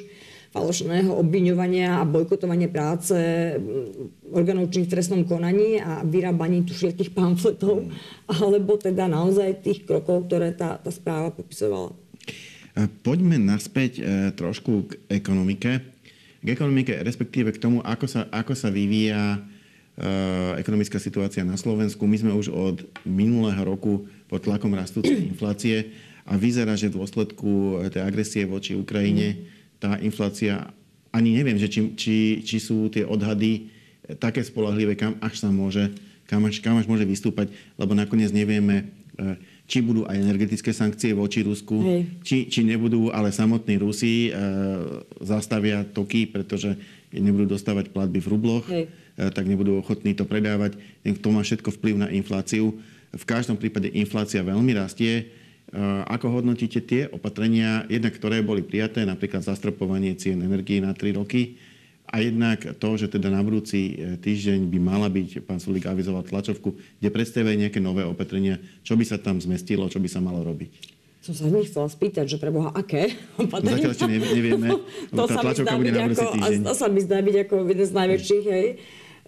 falošného 0.48 1.12
obviňovania 1.12 2.00
a 2.00 2.08
bojkotovania 2.08 2.72
práce 2.72 3.14
mm, 3.14 4.32
orgánov 4.32 4.72
činných 4.72 4.88
v 4.88 4.94
trestnom 4.96 5.22
konaní 5.28 5.76
a 5.76 6.00
vyrábaní 6.00 6.64
tu 6.64 6.72
všetkých 6.72 7.12
pamfletov, 7.12 7.84
alebo 8.26 8.80
teda 8.80 9.04
naozaj 9.04 9.60
tých 9.60 9.84
krokov, 9.84 10.28
ktoré 10.28 10.56
tá, 10.56 10.80
tá 10.80 10.88
správa 10.88 11.28
popisovala. 11.32 11.92
Poďme 13.02 13.36
naspäť 13.42 13.98
e, 13.98 14.02
trošku 14.32 14.86
k 14.86 14.90
ekonomike. 15.10 15.82
K 16.38 16.46
ekonomike, 16.46 16.94
respektíve 17.02 17.50
k 17.50 17.58
tomu, 17.58 17.82
ako 17.82 18.06
sa, 18.06 18.20
ako 18.30 18.54
sa 18.54 18.70
vyvíja 18.70 19.34
e, 19.34 19.38
ekonomická 20.62 21.02
situácia 21.02 21.42
na 21.42 21.58
Slovensku. 21.58 22.06
My 22.06 22.16
sme 22.22 22.32
už 22.32 22.54
od 22.54 22.86
minulého 23.02 23.58
roku 23.66 24.06
pod 24.30 24.46
tlakom 24.46 24.70
rastúcej 24.78 25.26
inflácie 25.26 25.90
a 26.22 26.38
vyzerá, 26.38 26.78
že 26.78 26.88
v 26.88 27.02
dôsledku 27.02 27.82
tej 27.90 28.02
agresie 28.04 28.46
voči 28.46 28.78
Ukrajine 28.78 29.57
tá 29.78 29.98
inflácia, 30.02 30.70
ani 31.14 31.34
neviem, 31.38 31.58
že 31.58 31.70
či, 31.70 31.80
či, 31.94 32.16
či 32.44 32.56
sú 32.58 32.90
tie 32.90 33.06
odhady 33.06 33.70
také 34.18 34.40
spolahlivé, 34.42 34.98
kam 34.98 35.16
až 35.20 35.44
sa 35.44 35.48
môže, 35.48 35.92
kam 36.26 36.44
až, 36.48 36.60
kam 36.64 36.80
až 36.80 36.88
môže 36.88 37.04
vystúpať, 37.04 37.52
lebo 37.76 37.92
nakoniec 37.92 38.32
nevieme, 38.32 38.88
e, 39.16 39.36
či 39.68 39.84
budú 39.84 40.08
aj 40.08 40.16
energetické 40.16 40.72
sankcie 40.72 41.12
voči 41.12 41.44
Rusku, 41.44 41.76
či, 42.24 42.48
či 42.48 42.60
nebudú, 42.64 43.12
ale 43.12 43.28
samotní 43.28 43.76
Rusi 43.76 44.28
e, 44.28 44.40
zastavia 45.20 45.84
toky, 45.84 46.24
pretože 46.24 46.72
nebudú 47.12 47.52
dostávať 47.56 47.92
platby 47.92 48.20
v 48.24 48.30
rubloch, 48.32 48.64
Hej. 48.72 48.88
E, 49.18 49.28
tak 49.28 49.44
nebudú 49.44 49.84
ochotní 49.84 50.16
to 50.16 50.24
predávať. 50.24 50.80
To 51.20 51.28
má 51.28 51.44
všetko 51.44 51.68
vplyv 51.76 51.94
na 52.00 52.08
infláciu. 52.08 52.80
V 53.12 53.24
každom 53.24 53.56
prípade 53.60 53.92
inflácia 53.92 54.44
veľmi 54.44 54.72
rastie 54.76 55.32
ako 56.08 56.40
hodnotíte 56.40 56.80
tie 56.80 57.12
opatrenia, 57.12 57.84
jednak 57.92 58.16
ktoré 58.16 58.40
boli 58.40 58.64
prijaté, 58.64 59.04
napríklad 59.04 59.44
zastropovanie 59.44 60.16
cien 60.16 60.40
energii 60.40 60.80
na 60.80 60.96
3 60.96 61.20
roky 61.20 61.60
A 62.08 62.24
jednak 62.24 62.64
to, 62.80 62.96
že 62.96 63.12
teda 63.12 63.28
na 63.28 63.44
budúci 63.44 63.92
e, 63.92 64.16
týždeň 64.16 64.64
by 64.72 64.78
mala 64.80 65.12
byť, 65.12 65.44
pán 65.44 65.60
Sulík 65.60 65.84
avizoval 65.84 66.24
tlačovku, 66.24 66.72
kde 66.72 67.08
predstavuje 67.12 67.60
nejaké 67.60 67.84
nové 67.84 68.00
opatrenia, 68.00 68.56
čo 68.80 68.96
by 68.96 69.04
sa 69.04 69.20
tam 69.20 69.36
zmestilo, 69.36 69.92
čo 69.92 70.00
by 70.00 70.08
sa 70.08 70.24
malo 70.24 70.40
robiť. 70.40 70.96
Som 71.20 71.36
sa 71.36 71.44
hneď 71.52 71.68
chcela 71.68 71.92
spýtať, 71.92 72.24
že 72.24 72.40
pre 72.40 72.48
Boha, 72.48 72.72
aké 72.72 73.12
opatrenia? 73.36 73.84
Zatiaľ 73.84 73.92
ešte 73.92 74.08
nevieme. 74.08 74.68
to, 75.20 75.24
sa 75.28 75.44
tlačovka 75.44 75.76
bude 75.76 75.92
na 75.92 76.08
budúci 76.08 76.26
týždeň. 76.32 76.60
A 76.64 76.68
to 76.72 76.72
sa 76.72 76.86
mi 76.88 77.00
zdá 77.04 77.18
byť 77.20 77.36
ako 77.44 77.54
jeden 77.68 77.86
z 77.86 77.92
najväčších 77.92 78.44
hej, 78.48 78.66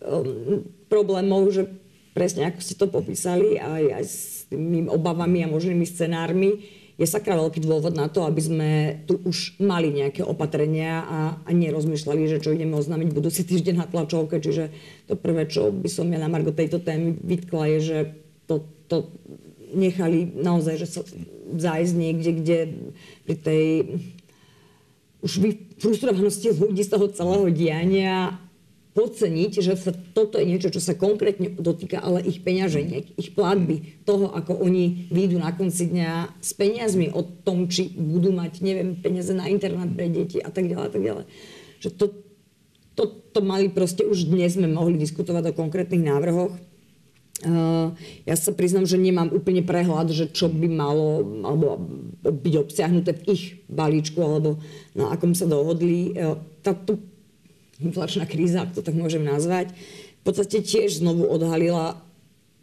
um, 0.00 0.64
problémov, 0.88 1.52
že 1.52 1.68
presne 2.16 2.48
ako 2.48 2.58
ste 2.64 2.74
to 2.80 2.88
popísali, 2.88 3.60
aj, 3.60 3.84
aj 3.92 4.04
s 4.08 4.39
tými 4.50 4.90
obavami 4.90 5.46
a 5.46 5.52
možnými 5.52 5.86
scenármi, 5.86 6.60
je 7.00 7.08
sakra 7.08 7.32
veľký 7.32 7.64
dôvod 7.64 7.96
na 7.96 8.12
to, 8.12 8.28
aby 8.28 8.42
sme 8.44 8.70
tu 9.08 9.16
už 9.24 9.56
mali 9.56 9.88
nejaké 9.88 10.20
opatrenia 10.20 11.00
a, 11.00 11.20
a 11.48 11.50
nerozmýšľali, 11.56 12.28
že 12.28 12.44
čo 12.44 12.52
ideme 12.52 12.76
oznámiť 12.76 13.16
budúci 13.16 13.48
týždeň 13.48 13.74
na 13.80 13.86
tlačovke. 13.88 14.36
Čiže 14.36 14.68
to 15.08 15.16
prvé, 15.16 15.48
čo 15.48 15.72
by 15.72 15.88
som 15.88 16.12
ja 16.12 16.20
na 16.20 16.28
Margo 16.28 16.52
tejto 16.52 16.76
témy 16.76 17.16
vytkla, 17.16 17.64
je, 17.72 17.78
že 17.80 17.98
to, 18.44 18.68
to 18.92 19.08
nechali 19.72 20.28
naozaj, 20.28 20.76
že 20.76 20.88
sa 20.92 21.00
zájsť 21.56 21.94
niekde, 21.96 22.30
kde 22.36 22.58
pri 23.24 23.36
tej 23.40 23.64
už 25.24 25.32
frustrovanosti 25.80 26.52
ľudí 26.52 26.84
z 26.84 26.92
toho 26.92 27.08
celého 27.12 27.48
diania 27.48 28.36
podceniť, 28.90 29.62
že 29.62 29.74
sa, 29.78 29.94
toto 29.94 30.42
je 30.42 30.50
niečo, 30.50 30.74
čo 30.74 30.82
sa 30.82 30.98
konkrétne 30.98 31.54
dotýka 31.54 32.02
ale 32.02 32.26
ich 32.26 32.42
peňaženiek, 32.42 33.14
ich 33.14 33.30
platby, 33.38 34.02
toho, 34.02 34.34
ako 34.34 34.58
oni 34.58 35.06
výjdu 35.14 35.38
na 35.38 35.54
konci 35.54 35.86
dňa 35.86 36.42
s 36.42 36.50
peniazmi 36.58 37.14
o 37.14 37.22
tom, 37.22 37.70
či 37.70 37.94
budú 37.94 38.34
mať, 38.34 38.62
neviem, 38.66 38.98
peniaze 38.98 39.30
na 39.30 39.46
internát 39.46 39.86
pre 39.94 40.10
deti 40.10 40.42
a 40.42 40.50
tak 40.50 40.66
ďalej 40.66 40.86
a 40.86 40.92
tak 40.92 41.02
ďalej. 41.02 41.24
Že 41.80 41.88
to, 41.94 42.04
to, 42.98 43.04
to 43.30 43.40
mali 43.40 43.70
proste 43.70 44.02
už 44.02 44.26
dnes 44.26 44.58
sme 44.58 44.66
mohli 44.66 44.98
diskutovať 44.98 45.54
o 45.54 45.58
konkrétnych 45.58 46.02
návrhoch. 46.02 46.52
Uh, 47.40 47.96
ja 48.28 48.36
sa 48.36 48.52
priznám, 48.52 48.84
že 48.84 49.00
nemám 49.00 49.32
úplne 49.32 49.64
prehľad, 49.64 50.12
že 50.12 50.28
čo 50.28 50.52
by 50.52 50.68
malo 50.68 51.24
alebo 51.40 51.80
byť 52.20 52.54
obsiahnuté 52.60 53.16
v 53.16 53.32
ich 53.32 53.44
balíčku 53.64 54.20
alebo 54.20 54.60
na 54.92 55.08
akom 55.08 55.32
sa 55.32 55.48
dohodli. 55.48 56.12
Uh, 56.12 56.36
táto 56.60 57.00
inflačná 57.80 58.28
kríza, 58.28 58.64
ak 58.64 58.76
to 58.76 58.84
tak 58.84 58.94
môžem 58.94 59.24
nazvať, 59.24 59.72
v 60.20 60.22
podstate 60.22 60.60
tiež 60.60 61.00
znovu 61.00 61.24
odhalila 61.24 61.96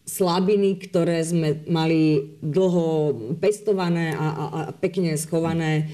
slabiny, 0.07 0.79
ktoré 0.87 1.19
sme 1.19 1.67
mali 1.67 2.31
dlho 2.39 3.11
pestované 3.43 4.15
a, 4.15 4.27
a, 4.31 4.45
a 4.47 4.61
pekne 4.71 5.19
schované 5.19 5.91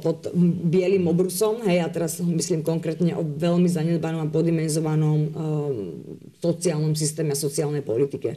pod 0.00 0.32
bielým 0.64 1.08
obrusom. 1.08 1.64
Hej, 1.64 1.84
a 1.84 1.88
teraz 1.88 2.20
myslím 2.20 2.60
konkrétne 2.60 3.16
o 3.16 3.24
veľmi 3.24 3.68
zanedbanom 3.68 4.28
a 4.28 4.32
podimenzovanom 4.32 5.18
o, 5.20 5.28
sociálnom 6.44 6.92
systéme 6.92 7.32
a 7.32 7.38
sociálnej 7.38 7.80
politike. 7.80 8.36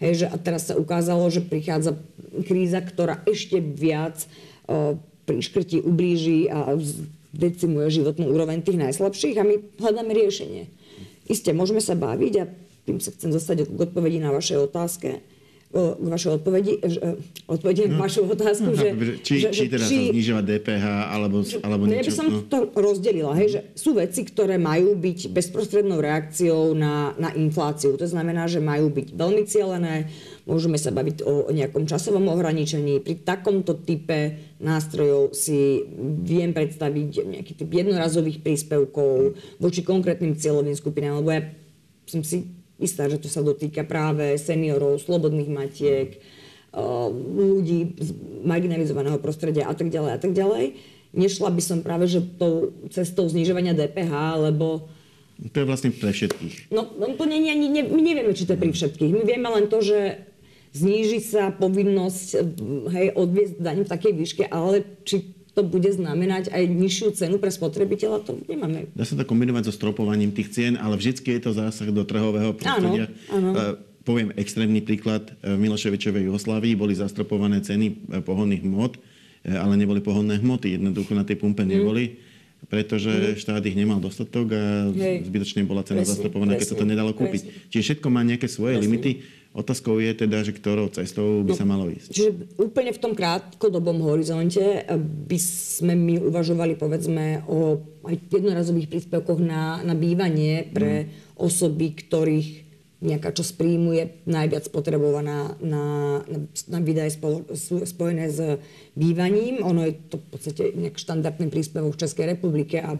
Hej, 0.00 0.24
že 0.24 0.26
a 0.28 0.36
teraz 0.36 0.68
sa 0.68 0.76
ukázalo, 0.76 1.24
že 1.32 1.40
prichádza 1.40 1.96
kríza, 2.44 2.84
ktorá 2.84 3.24
ešte 3.24 3.60
viac 3.60 4.28
o, 4.68 5.00
priškrtí, 5.24 5.80
ublíži 5.80 6.52
a 6.52 6.76
decimuje 7.32 8.02
životnú 8.02 8.28
úroveň 8.28 8.60
tých 8.60 8.78
najslabších 8.78 9.36
a 9.40 9.44
my 9.44 9.54
hľadáme 9.80 10.12
riešenie. 10.12 10.68
Isté, 11.26 11.56
môžeme 11.56 11.80
sa 11.80 11.96
baviť 11.96 12.34
a 12.38 12.44
tým 12.84 12.98
sa 13.00 13.14
chcem 13.14 13.32
zostať 13.32 13.64
k 13.66 13.78
odpovedi 13.78 14.20
na 14.20 14.34
vaše 14.34 14.58
otázke 14.58 15.22
k 15.72 16.04
vašej 16.04 16.30
odpovedi, 16.36 16.72
odpovedi 17.48 17.88
no. 17.88 17.96
vašu 17.96 18.28
otázku, 18.28 18.70
no, 18.70 18.76
že, 18.76 18.92
či, 19.24 19.40
že, 19.40 19.48
či 19.56 19.64
teda 19.72 19.88
či, 19.88 19.96
sa 19.96 20.00
znižovať 20.12 20.44
DPH 20.44 20.84
alebo, 21.08 21.40
alebo 21.64 21.82
niečo. 21.88 21.96
Ja 21.96 22.04
by 22.04 22.12
som 22.12 22.28
no. 22.28 22.44
to 22.44 22.58
rozdelila, 22.76 23.32
hej, 23.40 23.48
že 23.56 23.60
sú 23.72 23.96
veci, 23.96 24.20
ktoré 24.28 24.60
majú 24.60 24.92
byť 24.92 25.32
bezprostrednou 25.32 26.04
reakciou 26.04 26.76
na, 26.76 27.16
na 27.16 27.32
infláciu. 27.32 27.96
To 27.96 28.04
znamená, 28.04 28.52
že 28.52 28.60
majú 28.60 28.92
byť 28.92 29.16
veľmi 29.16 29.42
cielené, 29.48 30.12
môžeme 30.44 30.76
sa 30.76 30.92
baviť 30.92 31.24
o, 31.24 31.48
o 31.48 31.50
nejakom 31.56 31.88
časovom 31.88 32.28
ohraničení. 32.28 33.00
Pri 33.00 33.24
takomto 33.24 33.72
type 33.72 34.36
nástrojov 34.60 35.32
si 35.32 35.88
viem 36.20 36.52
predstaviť 36.52 37.10
nejaký 37.32 37.52
typ 37.64 37.70
jednorazových 37.72 38.44
príspevkov 38.44 39.40
voči 39.56 39.80
konkrétnym 39.80 40.36
cieľovým 40.36 40.76
skupinám, 40.76 41.24
lebo 41.24 41.32
ja 41.32 41.48
som 42.04 42.20
si 42.20 42.61
istá, 42.82 43.06
že 43.06 43.22
to 43.22 43.30
sa 43.30 43.40
dotýka 43.40 43.86
práve 43.86 44.34
seniorov, 44.36 44.98
slobodných 44.98 45.48
matiek, 45.48 46.18
eh, 46.18 47.08
ľudí 47.14 47.96
z 47.96 48.10
marginalizovaného 48.42 49.22
prostredia 49.22 49.70
a 49.70 49.74
tak 49.78 49.88
ďalej 49.88 50.12
a 50.12 50.18
tak 50.20 50.32
ďalej. 50.34 50.76
Nešla 51.12 51.52
by 51.52 51.62
som 51.62 51.78
práve 51.84 52.08
že 52.08 52.24
tou 52.40 52.72
cestou 52.88 53.28
znižovania 53.28 53.76
DPH, 53.76 54.42
lebo 54.50 54.90
to 55.50 55.64
je 55.64 55.66
vlastne 55.66 55.90
pre 55.90 56.14
všetkých. 56.14 56.70
No, 56.70 56.86
no 56.94 57.18
to 57.18 57.26
nie, 57.26 57.42
nie, 57.42 57.56
nie, 57.58 57.82
my 57.82 57.98
nevieme, 57.98 58.30
či 58.30 58.46
to 58.46 58.54
je 58.54 58.62
pri 58.62 58.70
všetkých. 58.70 59.10
My 59.10 59.22
vieme 59.26 59.48
len 59.50 59.66
to, 59.66 59.82
že 59.82 60.22
zníži 60.70 61.18
sa 61.18 61.50
povinnosť 61.50 62.26
hej, 62.94 63.06
odviesť 63.18 63.54
daň 63.58 63.78
v 63.82 63.90
takej 63.90 64.12
výške, 64.14 64.44
ale 64.46 64.86
či 65.02 65.41
to 65.52 65.60
bude 65.60 65.88
znamenať 65.88 66.48
aj 66.48 66.64
nižšiu 66.64 67.08
cenu 67.12 67.36
pre 67.36 67.52
spotrebiteľa, 67.52 68.24
to 68.24 68.40
nemáme. 68.48 68.88
Dá 68.96 69.04
sa 69.04 69.14
to 69.16 69.28
kombinovať 69.28 69.68
so 69.68 69.72
stropovaním 69.76 70.32
tých 70.32 70.48
cien, 70.48 70.74
ale 70.80 70.96
vždycky 70.96 71.36
je 71.36 71.40
to 71.44 71.50
zásah 71.52 71.92
do 71.92 72.02
trhového 72.08 72.56
prostredia. 72.56 73.12
Áno, 73.28 73.36
áno. 73.36 73.50
Uh, 73.52 73.74
poviem 74.02 74.34
extrémny 74.34 74.82
príklad. 74.82 75.30
V 75.44 75.56
Miloševičovej 75.60 76.26
Jugoslávii 76.26 76.74
boli 76.74 76.96
zastropované 76.98 77.62
ceny 77.62 77.86
e, 77.86 77.94
pohonných 78.18 78.66
hmot, 78.66 78.98
e, 78.98 79.54
ale 79.54 79.78
neboli 79.78 80.02
pohonné 80.02 80.42
hmoty. 80.42 80.74
Jednoducho 80.74 81.14
na 81.14 81.22
tej 81.22 81.38
pumpe 81.38 81.62
neboli. 81.62 82.18
Mm 82.18 82.30
pretože 82.62 83.10
mm. 83.10 83.42
štát 83.42 83.62
ich 83.66 83.74
nemal 83.74 83.98
dostatok 83.98 84.54
a 84.54 84.86
Hej. 84.94 85.26
zbytočne 85.26 85.66
bola 85.66 85.82
cena 85.82 86.06
presne, 86.06 86.14
zastropovaná, 86.14 86.54
keď 86.54 86.68
sa 86.70 86.78
to 86.78 86.86
nedalo 86.86 87.10
kúpiť. 87.10 87.42
Presne. 87.42 87.66
Čiže 87.74 87.82
všetko 87.82 88.06
má 88.06 88.22
nejaké 88.22 88.46
svoje 88.46 88.78
presne. 88.78 88.86
limity 88.86 89.10
Otázkou 89.52 90.00
je 90.00 90.16
teda, 90.16 90.40
že 90.40 90.56
ktorou 90.56 90.88
cestou 90.88 91.44
by 91.44 91.52
no, 91.52 91.58
sa 91.60 91.68
malo 91.68 91.84
ísť. 91.92 92.08
Čiže 92.08 92.30
úplne 92.56 92.88
v 92.88 93.02
tom 93.04 93.12
krátkodobom 93.12 94.00
horizonte 94.00 94.88
by 95.28 95.38
sme 95.38 95.92
my 95.92 96.24
uvažovali 96.24 96.72
povedzme 96.80 97.44
o 97.44 97.76
aj 98.08 98.16
jednorazových 98.32 98.88
príspevkoch 98.88 99.44
na, 99.44 99.84
na 99.84 99.92
bývanie 99.92 100.72
pre 100.72 101.04
mm. 101.04 101.08
osoby, 101.36 101.92
ktorých 101.92 102.48
nejaká 103.02 103.34
časť 103.34 103.52
príjmu 103.58 103.90
je 103.98 104.04
najviac 104.30 104.64
potrebovaná 104.70 105.58
na, 105.58 106.22
na, 106.22 106.46
na 106.70 106.78
výdaje 106.78 107.18
spo, 107.18 107.42
spojené 107.82 108.30
s 108.30 108.62
bývaním. 108.94 109.60
Ono 109.66 109.82
je 109.84 109.98
to 110.06 110.16
v 110.22 110.26
podstate 110.30 110.62
nejak 110.78 110.96
štandardný 110.96 111.50
príspevok 111.50 111.98
v 111.98 112.02
Českej 112.06 112.26
republike 112.38 112.78
a 112.78 112.96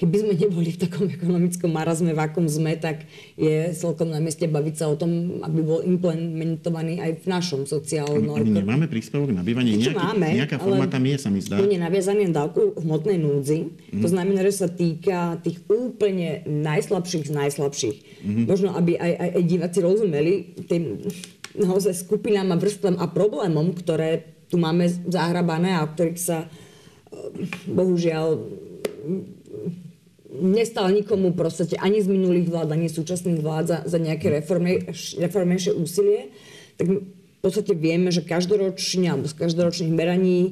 keby 0.00 0.16
sme 0.16 0.32
neboli 0.32 0.72
v 0.72 0.80
takom 0.80 1.04
ekonomickom 1.12 1.68
marazme, 1.68 2.16
v 2.16 2.20
akom 2.24 2.48
sme, 2.48 2.72
tak 2.80 3.04
je 3.36 3.68
celkom 3.76 4.08
na 4.08 4.16
mieste 4.16 4.48
baviť 4.48 4.74
sa 4.80 4.88
o 4.88 4.96
tom, 4.96 5.44
aby 5.44 5.60
bol 5.60 5.84
implementovaný 5.84 7.04
aj 7.04 7.20
v 7.20 7.26
našom 7.28 7.68
sociálnom... 7.68 8.40
My 8.40 8.64
nemáme 8.64 8.88
príspevok 8.88 9.36
na 9.36 9.44
bývanie? 9.44 9.76
Nejaký, 9.76 10.00
máme, 10.00 10.28
nejaká 10.40 10.56
forma 10.56 10.88
tam 10.88 11.04
je, 11.04 11.16
sa 11.20 11.28
mi 11.28 11.44
zdá. 11.44 11.60
Je 11.60 11.76
naviazaný 11.76 12.32
na 12.32 12.48
dávku 12.48 12.80
hmotnej 12.80 13.20
núdzi. 13.20 13.68
Mm. 13.92 14.00
To 14.00 14.06
mhm. 14.08 14.12
znamená, 14.16 14.40
že 14.48 14.54
sa 14.56 14.68
týka 14.72 15.36
tých 15.44 15.60
úplne 15.68 16.48
najslabších 16.48 17.28
z 17.28 17.32
najslabších. 17.36 17.96
Mm. 18.24 18.44
Možno, 18.48 18.72
aby 18.72 18.96
aj, 18.96 19.12
aj, 19.12 19.30
aj 19.36 19.42
diváci 19.44 19.78
rozumeli 19.84 20.32
tým 20.64 21.04
naozaj 21.60 21.92
skupinám 21.92 22.56
a 22.56 22.56
vrstvám 22.56 22.96
a 22.96 23.06
problémom, 23.10 23.76
ktoré 23.76 24.40
tu 24.48 24.56
máme 24.56 24.88
zahrabané 24.88 25.76
a 25.76 25.84
o 25.84 25.92
ktorých 25.92 26.20
sa 26.20 26.46
eh, 26.46 26.48
bohužiaľ 27.68 28.26
nestal 30.30 30.90
nikomu 30.94 31.34
proste 31.34 31.74
ani 31.78 31.98
z 31.98 32.06
minulých 32.06 32.46
vlád, 32.50 32.78
ani 32.78 32.86
súčasných 32.86 33.42
vlád 33.42 33.64
za, 33.66 33.78
za 33.86 33.98
nejaké 33.98 34.30
reformejšie 35.18 35.74
úsilie, 35.74 36.30
tak 36.78 37.02
v 37.40 37.48
podstate 37.48 37.72
vieme, 37.72 38.12
že 38.12 38.20
každoročne 38.20 39.16
alebo 39.16 39.24
z 39.24 39.34
každoročných 39.34 39.92
meraní 39.96 40.38
e, 40.44 40.50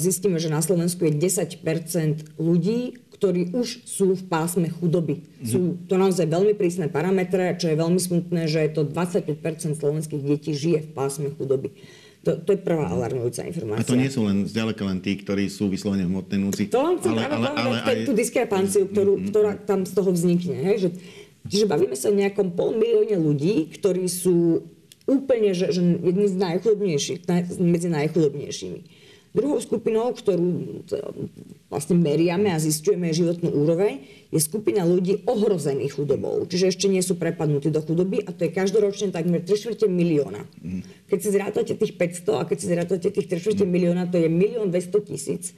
zistíme, 0.00 0.40
že 0.40 0.48
na 0.48 0.64
Slovensku 0.64 1.04
je 1.04 1.12
10% 1.12 2.40
ľudí, 2.40 2.96
ktorí 3.20 3.52
už 3.52 3.84
sú 3.84 4.16
v 4.16 4.24
pásme 4.24 4.72
chudoby. 4.72 5.20
Mm. 5.20 5.44
Sú 5.44 5.60
to 5.84 6.00
naozaj 6.00 6.24
veľmi 6.24 6.56
prísne 6.56 6.88
parametre, 6.88 7.52
čo 7.60 7.68
je 7.68 7.76
veľmi 7.76 8.00
smutné, 8.00 8.48
že 8.48 8.64
je 8.64 8.70
to 8.72 8.88
25% 8.88 9.76
slovenských 9.76 10.24
detí 10.24 10.56
žije 10.56 10.88
v 10.88 10.90
pásme 10.96 11.28
chudoby. 11.36 11.76
To, 12.20 12.36
to 12.36 12.52
je 12.52 12.60
prvá 12.60 12.92
alarmujúca 12.92 13.48
informácia. 13.48 13.80
A 13.80 13.88
to 13.88 13.96
nie 13.96 14.12
sú 14.12 14.28
len 14.28 14.44
zďaleka 14.44 14.84
len 14.84 15.00
tí, 15.00 15.16
ktorí 15.16 15.48
sú 15.48 15.72
vyslovene 15.72 16.04
v 16.04 16.12
hmotnej 16.12 16.40
núci. 16.40 16.68
To 16.68 16.84
len 16.84 17.00
chcem 17.00 17.16
ale, 17.16 17.24
ale, 17.32 17.48
ale, 17.56 17.76
aj... 17.80 17.96
tú 18.04 18.12
diskrepanciu, 18.12 18.84
ktorú, 18.92 19.16
mm, 19.16 19.20
mm, 19.24 19.28
ktorá 19.32 19.52
mm. 19.56 19.60
tam 19.64 19.80
z 19.88 19.92
toho 19.96 20.10
vznikne. 20.12 20.56
Hej? 20.60 20.76
Že, 20.76 20.88
čiže 21.48 21.64
bavíme 21.64 21.96
sa 21.96 22.12
o 22.12 22.20
nejakom 22.20 22.52
pol 22.52 22.76
milióne 22.76 23.16
ľudí, 23.16 23.72
ktorí 23.72 24.04
sú 24.04 24.68
úplne, 25.08 25.56
že, 25.56 25.72
že 25.72 25.80
jedni 25.80 26.28
z 26.28 26.36
najchudobnejších, 26.36 27.24
naj, 27.24 27.42
medzi 27.56 27.88
najchudobnejšími. 27.88 28.80
Druhou 29.32 29.56
skupinou, 29.62 30.12
ktorú 30.12 30.76
vlastne 31.70 31.94
meriame 31.94 32.50
a 32.50 32.58
zistujeme 32.58 33.14
životnú 33.14 33.54
úroveň, 33.54 34.02
je 34.34 34.42
skupina 34.42 34.82
ľudí 34.82 35.22
ohrozených 35.24 35.94
chudobou. 35.94 36.42
Čiže 36.44 36.74
ešte 36.74 36.86
nie 36.90 36.98
sú 36.98 37.14
prepadnutí 37.14 37.70
do 37.70 37.78
chudoby 37.78 38.26
a 38.26 38.34
to 38.34 38.44
je 38.44 38.50
každoročne 38.50 39.14
takmer 39.14 39.46
3 39.46 39.54
čtvrte 39.54 39.86
milióna. 39.86 40.42
Keď 41.06 41.18
si 41.22 41.28
zrátate 41.30 41.72
tých 41.78 41.94
500 41.94 42.42
a 42.42 42.44
keď 42.44 42.56
si 42.58 42.66
zrátate 42.66 43.08
tých 43.14 43.30
3 43.30 43.38
čtvrte 43.38 43.64
milióna, 43.70 44.10
to 44.10 44.18
je 44.18 44.26
milión 44.26 44.74
200 44.74 45.08
tisíc. 45.08 45.54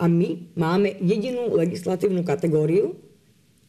A 0.00 0.08
my 0.08 0.48
máme 0.56 0.96
jedinú 1.04 1.52
legislatívnu 1.52 2.24
kategóriu, 2.24 2.96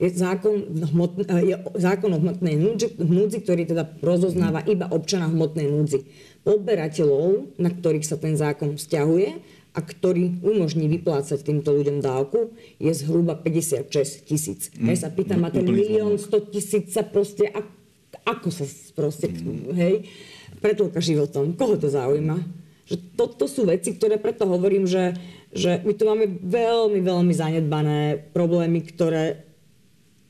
je 0.02 0.10
zákon, 0.10 0.66
hmotn, 0.96 1.30
je 1.46 1.56
zákon 1.78 2.10
o 2.10 2.18
hmotnej 2.18 2.58
núdzi, 2.98 3.38
ktorý 3.46 3.70
teda 3.70 4.02
rozoznáva 4.02 4.66
iba 4.66 4.90
občana 4.90 5.30
hmotnej 5.30 5.70
núdzi. 5.70 6.08
Poberateľov, 6.42 7.54
na 7.62 7.70
ktorých 7.70 8.02
sa 8.02 8.18
ten 8.18 8.34
zákon 8.34 8.82
vzťahuje 8.82 9.61
a 9.72 9.80
ktorý 9.80 10.44
umožní 10.44 10.92
vyplácať 10.92 11.48
týmto 11.48 11.72
ľuďom 11.72 12.04
dávku, 12.04 12.52
je 12.76 12.92
zhruba 12.92 13.40
56 13.40 14.28
tisíc. 14.28 14.68
Mm. 14.76 14.92
Ja 14.92 15.08
sa 15.08 15.10
pýtam, 15.10 15.48
má 15.48 15.50
ten 15.50 15.64
milión 15.64 16.20
100 16.20 16.52
tisíc 16.52 16.92
sa 16.92 17.08
proste, 17.08 17.48
ako 18.28 18.52
sa 18.52 18.68
proste, 18.92 19.32
mm. 19.32 19.72
hej, 19.80 20.12
pretlka 20.60 21.00
životom. 21.00 21.56
Koho 21.56 21.80
to 21.80 21.88
zaujíma? 21.88 22.44
Že 22.92 22.96
toto 23.16 23.48
sú 23.48 23.64
veci, 23.64 23.96
ktoré 23.96 24.20
preto 24.20 24.44
hovorím, 24.44 24.84
že, 24.84 25.16
že 25.56 25.80
my 25.88 25.94
tu 25.96 26.04
máme 26.04 26.28
veľmi, 26.44 27.00
veľmi 27.00 27.32
zanedbané 27.32 28.20
problémy, 28.36 28.84
ktoré 28.92 29.48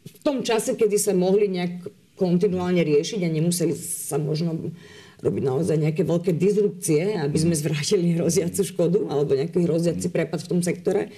v 0.06 0.17
tom 0.21 0.45
čase, 0.45 0.77
kedy 0.77 1.01
sa 1.01 1.17
mohli 1.17 1.49
nejak 1.49 1.89
kontinuálne 2.13 2.86
riešiť 2.86 3.25
a 3.25 3.34
nemuseli 3.34 3.73
sa 3.73 4.21
možno 4.21 4.69
robiť 5.21 5.43
naozaj 5.45 5.77
nejaké 5.77 6.01
veľké 6.01 6.34
disrupcie, 6.34 7.17
aby 7.21 7.38
sme 7.38 7.53
zvrátili 7.53 8.17
hroziacu 8.17 8.62
škodu 8.65 9.05
alebo 9.07 9.38
nejaký 9.38 9.63
hroziaci 9.63 10.10
prepad 10.10 10.41
v 10.41 10.49
tom 10.49 10.60
sektore, 10.65 11.13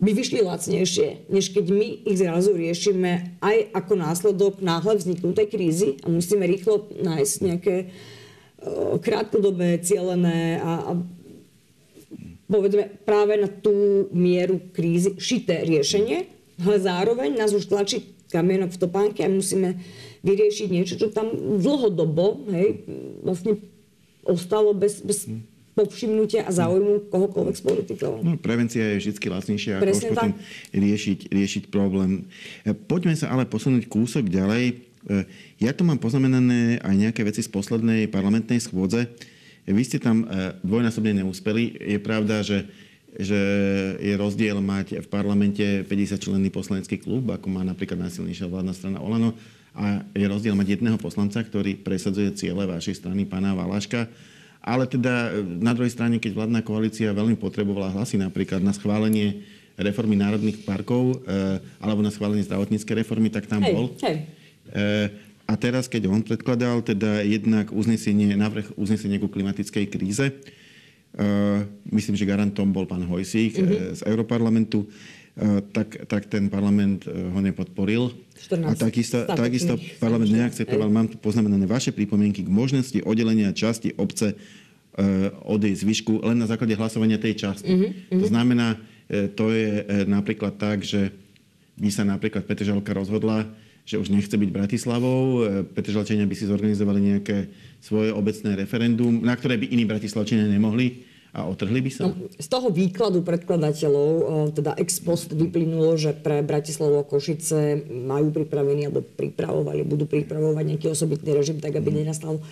by 0.00 0.10
vyšli 0.16 0.40
lacnejšie, 0.40 1.28
než 1.28 1.52
keď 1.52 1.66
my 1.76 1.88
ich 2.08 2.18
zrazu 2.18 2.56
riešime 2.56 3.36
aj 3.44 3.56
ako 3.76 3.92
následok 4.00 4.64
náhle 4.64 4.96
vzniknutej 4.96 5.46
krízy 5.52 5.88
a 6.00 6.08
musíme 6.08 6.48
rýchlo 6.48 6.88
nájsť 6.88 7.34
nejaké 7.44 7.74
uh, 7.84 8.96
krátkodobé, 8.96 9.76
cielené 9.84 10.56
a, 10.56 10.72
a 10.88 10.92
povedzme 12.48 12.88
práve 13.04 13.36
na 13.36 13.46
tú 13.46 14.08
mieru 14.16 14.72
krízy 14.72 15.20
šité 15.20 15.68
riešenie, 15.68 16.26
ale 16.64 16.76
zároveň 16.80 17.36
nás 17.36 17.52
už 17.52 17.68
tlačí 17.68 18.16
kamienok 18.32 18.72
v 18.72 18.80
topánke 18.80 19.20
a 19.20 19.28
musíme 19.28 19.76
vyriešiť 20.20 20.68
niečo, 20.68 20.94
čo 21.00 21.08
tam 21.08 21.32
dlhodobo 21.60 22.44
hej, 22.52 22.84
vlastne 23.24 23.60
ostalo 24.24 24.76
bez, 24.76 25.00
bez 25.00 25.24
povšimnutia 25.74 26.44
a 26.44 26.50
záujmu 26.52 27.08
kohokoľvek 27.08 27.56
z 27.56 27.62
politikov. 27.64 28.12
No, 28.20 28.36
prevencia 28.36 28.82
je 28.94 29.00
vždy 29.00 29.26
lacnejšia, 29.30 29.80
ako 29.80 29.92
už 29.96 30.04
potom 30.12 30.32
riešiť, 30.76 31.18
riešiť 31.32 31.62
problém. 31.72 32.28
E, 32.66 32.76
poďme 32.76 33.16
sa 33.16 33.32
ale 33.32 33.48
posunúť 33.48 33.88
kúsok 33.88 34.28
ďalej. 34.28 34.64
E, 34.68 34.74
ja 35.62 35.72
tu 35.72 35.86
mám 35.88 35.96
poznamenané 35.96 36.82
aj 36.84 36.94
nejaké 36.94 37.24
veci 37.24 37.40
z 37.40 37.48
poslednej 37.48 38.10
parlamentnej 38.12 38.60
schôdze. 38.60 39.08
Vy 39.64 39.82
ste 39.86 40.02
tam 40.02 40.26
e, 40.26 40.52
dvojnásobne 40.60 41.22
neúspeli. 41.24 41.80
Je 41.80 41.98
pravda, 42.02 42.44
že 42.44 42.68
že 43.10 43.34
je 43.98 44.14
rozdiel 44.14 44.54
mať 44.62 45.02
v 45.02 45.08
parlamente 45.10 45.82
50 45.82 46.22
členný 46.22 46.46
poslanecký 46.46 47.02
klub, 47.02 47.26
ako 47.26 47.50
má 47.50 47.66
napríklad 47.66 47.98
najsilnejšia 48.06 48.46
vládna 48.46 48.70
strana 48.70 49.02
Olano, 49.02 49.34
a 49.74 50.02
je 50.12 50.26
rozdiel 50.26 50.54
mať 50.58 50.78
jedného 50.78 50.98
poslanca, 50.98 51.40
ktorý 51.40 51.78
presadzuje 51.78 52.34
ciele 52.34 52.66
vašej 52.66 53.00
strany, 53.00 53.26
pána 53.26 53.54
Valaška. 53.54 54.10
Ale 54.60 54.84
teda 54.84 55.32
e, 55.32 55.46
na 55.62 55.72
druhej 55.72 55.94
strane, 55.94 56.20
keď 56.20 56.36
vládna 56.36 56.60
koalícia 56.60 57.16
veľmi 57.16 57.38
potrebovala 57.40 57.94
hlasy 57.94 58.20
napríklad 58.20 58.60
na 58.60 58.76
schválenie 58.76 59.46
reformy 59.80 60.20
národných 60.20 60.68
parkov 60.68 61.24
e, 61.24 61.62
alebo 61.80 62.04
na 62.04 62.12
schválenie 62.12 62.44
zdravotníckej 62.44 63.00
reformy, 63.00 63.32
tak 63.32 63.48
tam 63.48 63.64
hej, 63.64 63.72
bol. 63.72 63.86
Hej. 64.04 64.28
E, 64.68 64.84
a 65.50 65.54
teraz, 65.58 65.90
keď 65.90 66.06
on 66.06 66.22
predkladal 66.22 66.84
teda 66.84 67.26
jednak 67.26 67.74
uznesenie, 67.74 68.36
návrh 68.38 68.76
uznesenia 68.78 69.18
ku 69.18 69.26
klimatickej 69.26 69.86
kríze, 69.90 70.28
Uh, 71.10 71.66
myslím, 71.90 72.14
že 72.14 72.22
garantom 72.22 72.70
bol 72.70 72.86
pán 72.86 73.02
Hojsík 73.02 73.58
mm-hmm. 73.58 73.98
z 73.98 74.00
Europarlamentu, 74.06 74.86
tak, 75.72 76.04
tak 76.10 76.26
ten 76.26 76.50
parlament 76.50 77.06
ho 77.06 77.40
nepodporil. 77.40 78.12
14 78.36 78.66
a 78.66 78.72
takisto, 78.74 79.18
takisto 79.24 79.78
parlament 80.02 80.32
neakceptoval, 80.32 80.88
mám 80.90 81.08
tu 81.08 81.16
poznamenané 81.16 81.64
vaše 81.64 81.94
pripomienky 81.94 82.44
k 82.44 82.50
možnosti 82.50 82.98
oddelenia 83.04 83.54
časti 83.54 83.94
obce 83.96 84.34
uh, 84.34 85.30
od 85.46 85.60
jej 85.62 85.76
zvyšku 85.76 86.24
len 86.24 86.40
na 86.40 86.50
základe 86.50 86.74
hlasovania 86.76 87.16
tej 87.16 87.46
časti. 87.46 87.70
Mm-hmm. 87.70 88.20
To 88.20 88.26
znamená, 88.26 88.68
to 89.10 89.50
je 89.50 89.86
napríklad 90.06 90.54
tak, 90.54 90.86
že 90.86 91.10
by 91.80 91.90
sa 91.90 92.06
napríklad 92.06 92.46
Petržalka 92.46 92.94
rozhodla, 92.94 93.48
že 93.82 93.98
už 93.98 94.12
nechce 94.12 94.36
byť 94.36 94.50
Bratislavou. 94.52 95.42
Petržalčania 95.74 96.28
by 96.30 96.36
si 96.38 96.46
zorganizovali 96.46 97.00
nejaké 97.16 97.50
svoje 97.82 98.14
obecné 98.14 98.54
referendum, 98.54 99.18
na 99.18 99.34
ktoré 99.34 99.58
by 99.58 99.66
iní 99.66 99.82
Bratislavčania 99.88 100.46
nemohli 100.46 101.09
a 101.30 101.46
otrhli 101.46 101.78
by 101.78 101.90
sa? 101.94 102.10
No, 102.10 102.26
z 102.26 102.48
toho 102.50 102.74
výkladu 102.74 103.22
predkladateľov, 103.22 104.10
teda 104.58 104.74
ex 104.74 104.98
post 104.98 105.30
vyplynulo, 105.30 105.94
že 105.94 106.10
pre 106.10 106.42
Bratislavu 106.42 106.98
a 106.98 107.04
Košice 107.06 107.86
majú 107.86 108.34
pripravený 108.34 108.90
alebo 108.90 109.06
pripravovali, 109.06 109.86
budú 109.86 110.10
pripravovať 110.10 110.64
nejaký 110.66 110.86
osobitný 110.90 111.30
režim, 111.30 111.62
tak 111.62 111.78
aby 111.78 111.94
mm. 111.94 111.96
nenastal 112.02 112.42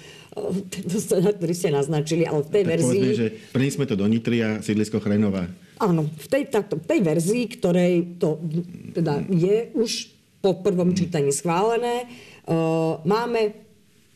tento 0.70 1.02
scenár, 1.02 1.34
ktorý 1.34 1.54
ste 1.56 1.74
naznačili, 1.74 2.22
ale 2.22 2.46
v 2.46 2.50
tej 2.54 2.64
tak 2.64 2.70
verzii... 2.78 3.00
Povedzme, 3.02 3.18
že 3.18 3.28
preniesme 3.50 3.84
to 3.90 3.94
do 3.98 4.06
Nitry 4.06 4.38
a 4.46 4.50
sídlisko 4.62 5.02
Chrenová. 5.02 5.50
Áno, 5.82 6.06
v 6.06 6.26
tej, 6.30 6.46
takto, 6.46 6.78
v 6.78 6.86
tej 6.86 7.00
verzii, 7.02 7.44
ktorej 7.58 7.92
to 8.22 8.38
teda 8.94 9.26
je 9.26 9.74
už 9.74 10.14
po 10.38 10.62
prvom 10.62 10.94
čítaní 10.94 11.34
schválené, 11.34 12.06
uh, 12.06 13.02
máme 13.02 13.58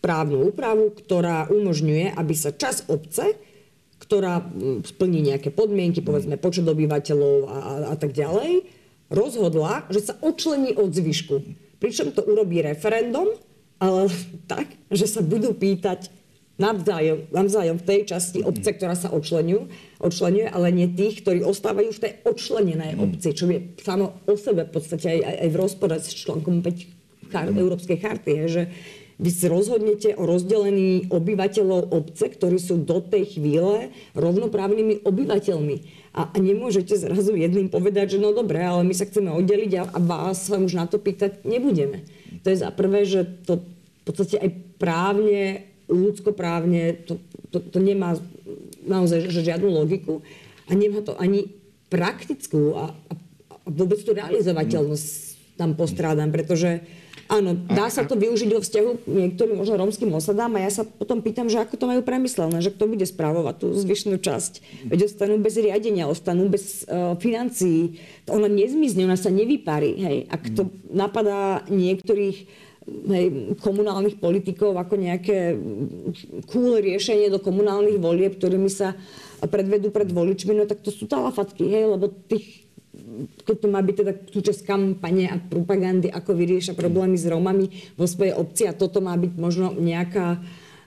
právnu 0.03 0.51
úpravu, 0.51 0.95
ktorá 0.95 1.51
umožňuje, 1.51 2.15
aby 2.15 2.35
sa 2.35 2.55
čas 2.55 2.87
obce, 2.87 3.35
ktorá 4.13 4.45
mm, 4.45 4.85
splní 4.85 5.25
nejaké 5.33 5.49
podmienky, 5.49 6.05
povedzme 6.05 6.37
počet 6.37 6.69
obyvateľov 6.69 7.37
a, 7.49 7.57
a, 7.57 7.73
a 7.89 7.95
tak 7.97 8.13
ďalej, 8.13 8.69
rozhodla, 9.09 9.89
že 9.89 10.05
sa 10.05 10.21
odčlení 10.21 10.77
od 10.77 10.93
zvyšku. 10.93 11.41
Pričom 11.81 12.13
to 12.13 12.21
urobí 12.21 12.61
referendum, 12.61 13.33
ale 13.81 14.13
tak, 14.53 14.69
že 14.93 15.09
sa 15.09 15.25
budú 15.25 15.57
pýtať 15.57 16.13
navzájom, 16.61 17.33
navzájom 17.33 17.81
v 17.81 17.89
tej 17.89 18.01
časti 18.13 18.45
obce, 18.45 18.77
ktorá 18.77 18.93
sa 18.93 19.09
odčlenuje, 19.09 19.73
odčlenuje, 19.97 20.45
ale 20.45 20.69
nie 20.69 20.93
tých, 20.93 21.25
ktorí 21.25 21.41
ostávajú 21.49 21.97
v 21.97 22.03
tej 22.05 22.13
odčlenenej 22.29 23.01
obci, 23.01 23.33
čo 23.33 23.49
je 23.49 23.73
samo 23.81 24.21
o 24.29 24.37
sebe 24.37 24.69
v 24.69 24.73
podstate 24.77 25.09
aj, 25.09 25.41
aj 25.41 25.49
v 25.49 25.57
rozpore 25.57 25.97
s 25.97 26.13
článkom 26.13 26.61
5 26.61 27.33
char- 27.33 27.49
Európskej 27.49 27.97
charty, 27.97 28.45
je, 28.45 28.47
že 28.61 28.63
vy 29.23 29.31
si 29.31 29.47
rozhodnete 29.47 30.19
o 30.19 30.27
rozdelení 30.27 31.07
obyvateľov 31.07 31.95
obce, 31.95 32.27
ktorí 32.27 32.59
sú 32.59 32.83
do 32.83 32.99
tej 32.99 33.39
chvíle 33.39 33.95
rovnoprávnymi 34.19 35.07
obyvateľmi. 35.07 35.77
A, 36.13 36.35
a 36.35 36.37
nemôžete 36.43 36.99
zrazu 36.99 37.39
jedným 37.39 37.71
povedať, 37.71 38.19
že 38.19 38.23
no 38.23 38.35
dobre, 38.35 38.59
ale 38.59 38.83
my 38.83 38.93
sa 38.93 39.07
chceme 39.07 39.31
oddeliť 39.31 39.73
a, 39.79 39.83
a 39.95 39.99
vás 40.03 40.51
sa 40.51 40.59
už 40.59 40.75
na 40.75 40.91
to 40.91 40.99
pýtať 40.99 41.47
nebudeme. 41.47 42.03
To 42.43 42.51
je 42.51 42.59
za 42.59 42.75
prvé, 42.75 43.07
že 43.07 43.23
to 43.47 43.63
v 43.63 44.03
podstate 44.03 44.37
aj 44.43 44.51
právne, 44.83 45.71
ľudskoprávne, 45.87 47.07
to, 47.07 47.23
to, 47.55 47.63
to 47.63 47.79
nemá 47.79 48.19
naozaj 48.83 49.31
že 49.31 49.47
žiadnu 49.47 49.71
logiku 49.71 50.27
a 50.67 50.75
nemá 50.75 51.07
to 51.07 51.15
ani 51.15 51.47
praktickú 51.87 52.75
a, 52.75 52.91
a, 52.91 53.13
a 53.15 53.55
vôbec 53.71 54.03
tú 54.03 54.11
realizovateľnosť 54.11 55.07
tam 55.55 55.79
postrádam, 55.79 56.35
pretože 56.35 56.83
Áno, 57.33 57.57
dá 57.57 57.89
sa 57.89 58.05
to 58.05 58.13
využiť 58.13 58.51
vo 58.53 58.61
vzťahu 58.61 59.09
niektorým 59.09 59.57
možno 59.57 59.81
rómskym 59.81 60.13
osadám 60.13 60.53
a 60.61 60.69
ja 60.69 60.69
sa 60.69 60.85
potom 60.85 61.25
pýtam, 61.25 61.49
že 61.49 61.65
ako 61.65 61.81
to 61.81 61.89
majú 61.89 62.05
premyslené, 62.05 62.61
že 62.61 62.69
kto 62.69 62.93
bude 62.93 63.09
správovať 63.09 63.65
tú 63.65 63.67
zvyšnú 63.73 64.21
časť. 64.21 64.85
Veď 64.93 65.09
ostanú 65.09 65.41
bez 65.41 65.57
riadenia, 65.57 66.13
ostanú 66.13 66.53
bez 66.53 66.85
uh, 66.85 67.17
financií. 67.17 67.97
Ona 68.29 68.53
nezmizne, 68.53 69.09
ona 69.09 69.17
sa 69.17 69.33
nevyparí. 69.33 69.97
Hej. 69.97 70.17
Ak 70.29 70.45
to 70.53 70.69
napadá 70.93 71.65
niektorých 71.73 72.37
hej, 72.85 73.27
komunálnych 73.65 74.21
politikov 74.21 74.77
ako 74.77 75.01
nejaké 75.01 75.57
cool 76.53 76.77
riešenie 76.85 77.33
do 77.33 77.41
komunálnych 77.41 77.97
volieb, 77.97 78.37
ktorými 78.37 78.69
sa 78.69 78.93
predvedú 79.41 79.89
pred 79.89 80.13
voličmi, 80.13 80.53
no 80.53 80.69
tak 80.69 80.85
to 80.85 80.93
sú 80.93 81.09
talafatky, 81.09 81.65
hej, 81.65 81.97
lebo 81.97 82.13
tých 82.29 82.63
keď 83.49 83.57
to 83.57 83.69
má 83.73 83.81
byť 83.81 83.97
teda 84.05 84.13
súčasť 84.29 84.61
kampane 84.69 85.25
a 85.33 85.41
propagandy, 85.41 86.13
ako 86.13 86.37
vyrieša 86.37 86.77
problémy 86.77 87.17
s 87.17 87.25
Rómami 87.25 87.67
vo 87.97 88.05
svojej 88.05 88.37
obci 88.37 88.69
a 88.69 88.77
toto 88.77 89.01
má 89.01 89.17
byť 89.17 89.33
možno 89.41 89.73
nejaká 89.73 90.39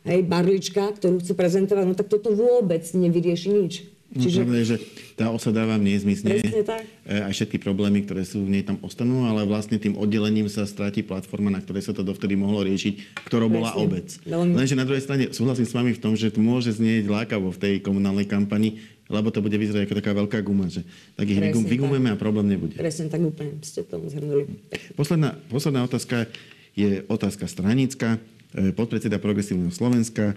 hej, 0.06 0.22
barlička, 0.24 0.94
ktorú 0.94 1.20
chce 1.20 1.34
prezentovať, 1.34 1.84
no 1.86 1.98
tak 1.98 2.08
toto 2.08 2.30
vôbec 2.32 2.86
nevyrieši 2.94 3.50
nič. 3.50 3.74
No, 4.16 4.22
Čiže... 4.22 4.46
Pravda 4.46 4.58
je, 4.62 4.68
že 4.70 4.78
tá 5.18 5.28
osada 5.34 5.66
vám 5.66 5.82
nezmizne. 5.82 6.40
tak. 6.64 6.88
E, 7.04 7.20
aj 7.26 7.34
všetky 7.36 7.58
problémy, 7.60 8.06
ktoré 8.06 8.24
sú 8.24 8.46
v 8.46 8.54
nej 8.54 8.64
tam 8.64 8.80
ostanú, 8.86 9.28
ale 9.28 9.44
vlastne 9.44 9.76
tým 9.76 9.98
oddelením 9.98 10.48
sa 10.48 10.64
stráti 10.64 11.04
platforma, 11.04 11.52
na 11.52 11.60
ktorej 11.60 11.90
sa 11.90 11.92
to 11.92 12.06
dovtedy 12.06 12.38
mohlo 12.38 12.64
riešiť, 12.64 13.26
ktorou 13.28 13.50
bola 13.52 13.76
obec. 13.76 14.16
Veľmi... 14.24 14.56
Lenže 14.56 14.80
na 14.80 14.88
druhej 14.88 15.04
strane 15.04 15.34
súhlasím 15.36 15.68
s 15.68 15.74
vami 15.76 15.92
v 15.92 16.00
tom, 16.00 16.14
že 16.16 16.32
to 16.32 16.40
môže 16.40 16.78
znieť 16.78 17.12
lákavo 17.12 17.50
v 17.50 17.60
tej 17.60 17.74
komunálnej 17.84 18.30
kampani, 18.30 18.80
lebo 19.06 19.30
to 19.30 19.42
bude 19.42 19.54
vyzerať 19.54 19.86
ako 19.86 19.96
taká 20.02 20.12
veľká 20.18 20.40
guma, 20.42 20.66
že 20.66 20.82
tak 21.14 21.30
ich 21.30 21.38
Presne 21.38 21.62
vygumujeme 21.62 22.10
tak. 22.10 22.16
a 22.18 22.22
problém 22.22 22.46
nebude. 22.50 22.74
Presne 22.74 23.06
tak 23.06 23.22
úplne 23.22 23.62
ste 23.62 23.86
to 23.86 24.02
zhrnuli. 24.10 24.50
Posledná, 24.98 25.38
posledná 25.46 25.86
otázka 25.86 26.26
je 26.74 27.06
otázka 27.06 27.46
stranická. 27.46 28.18
E, 28.58 28.74
podpredseda 28.74 29.22
Progresívneho 29.22 29.70
Slovenska 29.70 30.34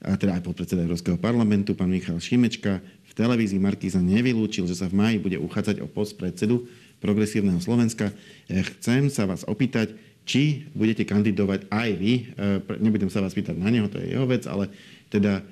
a 0.00 0.16
teda 0.16 0.36
aj 0.40 0.42
podpredseda 0.44 0.84
Európskeho 0.84 1.20
parlamentu, 1.20 1.76
pán 1.76 1.92
Michal 1.92 2.20
Šimečka, 2.20 2.80
v 2.80 3.12
televízii 3.16 3.60
Markíza 3.60 4.00
nevylúčil, 4.00 4.68
že 4.68 4.76
sa 4.76 4.88
v 4.88 4.96
máji 4.96 5.16
bude 5.20 5.36
uchádzať 5.40 5.80
o 5.84 5.88
post 5.88 6.16
predsedu 6.20 6.68
Progresívneho 7.00 7.60
Slovenska. 7.60 8.12
E, 8.48 8.64
chcem 8.64 9.12
sa 9.12 9.28
vás 9.28 9.44
opýtať, 9.44 9.92
či 10.24 10.66
budete 10.72 11.04
kandidovať 11.04 11.68
aj 11.68 11.88
vy. 12.00 12.12
E, 12.32 12.80
nebudem 12.80 13.12
sa 13.12 13.20
vás 13.20 13.36
pýtať 13.36 13.60
na 13.60 13.68
neho, 13.68 13.92
to 13.92 14.00
je 14.00 14.16
jeho 14.16 14.24
vec, 14.24 14.48
ale 14.48 14.72
teda 15.12 15.44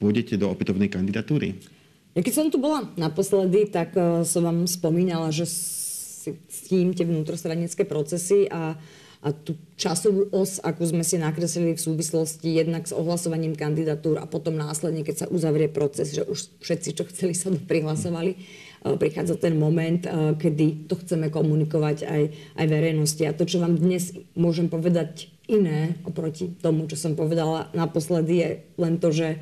pôjdete 0.00 0.40
do 0.40 0.48
opätovnej 0.48 0.88
kandidatúry? 0.88 1.60
Ja 2.14 2.22
keď 2.22 2.34
som 2.34 2.46
tu 2.46 2.62
bola 2.62 2.86
naposledy, 2.94 3.66
tak 3.66 3.94
som 4.22 4.42
vám 4.46 4.70
spomínala, 4.70 5.34
že 5.34 5.50
si 5.50 6.30
tím 6.70 6.94
tie 6.94 7.02
vnútrostranické 7.02 7.82
procesy 7.82 8.46
a 8.48 8.78
a 9.24 9.32
tú 9.32 9.56
časovú 9.80 10.28
os, 10.36 10.60
akú 10.60 10.84
sme 10.84 11.00
si 11.00 11.16
nakreslili 11.16 11.72
v 11.72 11.80
súvislosti 11.80 12.60
jednak 12.60 12.84
s 12.84 12.92
ohlasovaním 12.92 13.56
kandidatúr 13.56 14.20
a 14.20 14.28
potom 14.28 14.52
následne, 14.52 15.00
keď 15.00 15.24
sa 15.24 15.30
uzavrie 15.32 15.72
proces, 15.72 16.12
že 16.12 16.28
už 16.28 16.60
všetci, 16.60 16.88
čo 16.92 17.08
chceli, 17.08 17.32
sa 17.32 17.48
prihlasovali, 17.48 18.36
e, 18.36 18.38
prichádza 19.00 19.40
ten 19.40 19.56
moment, 19.56 20.04
e, 20.04 20.36
kedy 20.36 20.92
to 20.92 21.00
chceme 21.00 21.32
komunikovať 21.32 22.04
aj, 22.04 22.22
aj 22.60 22.66
verejnosti. 22.68 23.24
A 23.24 23.32
to, 23.32 23.48
čo 23.48 23.64
vám 23.64 23.80
dnes 23.80 24.12
môžem 24.36 24.68
povedať 24.68 25.32
iné 25.48 25.96
oproti 26.04 26.52
tomu, 26.60 26.84
čo 26.84 27.00
som 27.00 27.16
povedala 27.16 27.72
naposledy, 27.72 28.34
je 28.36 28.48
len 28.76 29.00
to, 29.00 29.08
že 29.08 29.40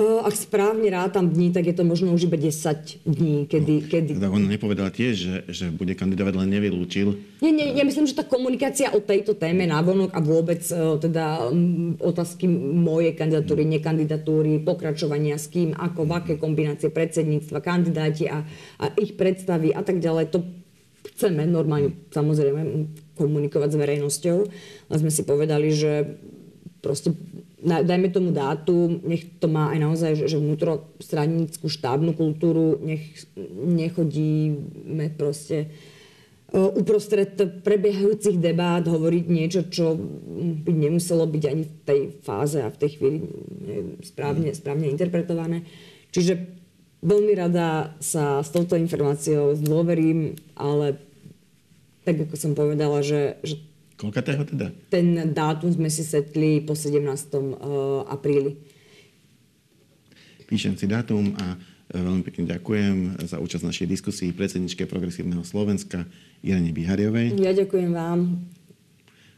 ak 0.00 0.32
správne 0.32 0.88
rátam 0.88 1.28
dní, 1.28 1.52
tak 1.52 1.68
je 1.68 1.74
to 1.76 1.84
možno 1.84 2.16
už 2.16 2.28
iba 2.30 2.40
10 2.40 3.04
dní, 3.04 3.44
kedy... 3.44 3.74
No, 3.76 3.88
kedy... 3.88 4.10
Teda 4.16 4.32
on 4.32 4.48
nepovedala 4.48 4.88
tiež, 4.88 5.14
že, 5.14 5.36
že 5.48 5.64
bude 5.68 5.92
kandidovať, 5.92 6.34
len 6.40 6.48
nevylúčil. 6.48 7.20
Nie, 7.44 7.52
nie, 7.52 7.76
ja 7.76 7.84
myslím, 7.84 8.08
že 8.08 8.16
tá 8.16 8.24
komunikácia 8.24 8.92
o 8.96 9.00
tejto 9.04 9.36
téme 9.36 9.68
návonok 9.68 10.16
a 10.16 10.20
vôbec 10.24 10.64
teda 11.00 11.52
otázky 12.00 12.48
mojej 12.76 13.12
kandidatúry, 13.12 13.68
nekandidatúry, 13.68 14.64
pokračovania 14.64 15.36
s 15.36 15.52
kým, 15.52 15.76
ako, 15.76 16.08
v 16.08 16.12
aké 16.16 16.32
kombinácie 16.40 16.88
predsedníctva, 16.88 17.60
kandidáti 17.60 18.28
a, 18.32 18.40
a 18.80 18.84
ich 18.96 19.14
predstavy 19.20 19.76
a 19.76 19.84
tak 19.84 20.00
ďalej, 20.00 20.32
to 20.32 20.40
chceme 21.12 21.44
normálne 21.44 21.92
samozrejme 22.12 22.88
komunikovať 23.16 23.68
s 23.72 23.76
verejnosťou. 23.76 24.38
Ale 24.88 24.96
sme 24.96 25.12
si 25.12 25.22
povedali, 25.28 25.68
že 25.72 26.16
proste 26.80 27.12
dajme 27.60 28.08
tomu 28.08 28.32
dátum, 28.32 29.04
nech 29.04 29.28
to 29.36 29.46
má 29.46 29.70
aj 29.76 29.78
naozaj, 29.78 30.12
že, 30.16 30.24
že 30.32 30.40
vnútrostranickú 30.40 31.68
štábnu 31.68 32.16
kultúru, 32.16 32.80
nech 32.80 33.28
nechodíme 33.52 35.12
proste 35.12 35.68
uh, 35.68 36.72
uprostred 36.72 37.36
prebiehajúcich 37.60 38.40
debát 38.40 38.82
hovoriť 38.82 39.24
niečo, 39.28 39.60
čo 39.68 39.94
by 40.64 40.72
nemuselo 40.72 41.28
byť 41.28 41.44
ani 41.46 41.64
v 41.68 41.74
tej 41.84 42.00
fáze 42.24 42.58
a 42.58 42.72
v 42.72 42.80
tej 42.80 42.90
chvíli 42.96 43.18
správne, 44.02 44.50
správne 44.56 44.88
interpretované. 44.88 45.68
Čiže 46.10 46.40
veľmi 47.04 47.32
rada 47.36 47.94
sa 48.00 48.40
s 48.40 48.50
touto 48.50 48.74
informáciou 48.74 49.54
zdôverím, 49.60 50.34
ale 50.56 50.98
tak 52.08 52.26
ako 52.26 52.34
som 52.34 52.52
povedala, 52.56 53.04
že, 53.04 53.36
že 53.44 53.60
Koľkatého 54.00 54.48
teda? 54.48 54.72
Ten 54.88 55.36
dátum 55.36 55.68
sme 55.68 55.92
si 55.92 56.00
setli 56.00 56.64
po 56.64 56.72
17. 56.72 57.04
Eh, 57.04 58.00
apríli. 58.08 58.56
Píšem 60.48 60.72
si 60.80 60.88
dátum 60.88 61.36
a 61.36 61.60
eh, 61.60 62.00
veľmi 62.00 62.24
pekne 62.24 62.48
ďakujem 62.48 63.20
za 63.28 63.36
účasť 63.36 63.68
našej 63.68 63.86
diskusii 63.92 64.32
predsedničke 64.32 64.88
Progresívneho 64.88 65.44
Slovenska 65.44 66.08
Irene 66.40 66.72
Bihariovej. 66.72 67.36
Ja 67.36 67.52
ďakujem 67.52 67.92
vám. 67.92 68.40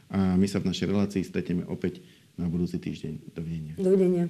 A 0.07 0.39
my 0.39 0.47
sa 0.47 0.63
v 0.63 0.71
našej 0.71 0.87
relácii 0.87 1.27
stretneme 1.27 1.67
opäť 1.67 1.99
na 2.39 2.47
budúci 2.47 2.79
týždeň. 2.79 3.35
Dovidenia. 3.35 3.73
Dovidenia. 3.75 4.25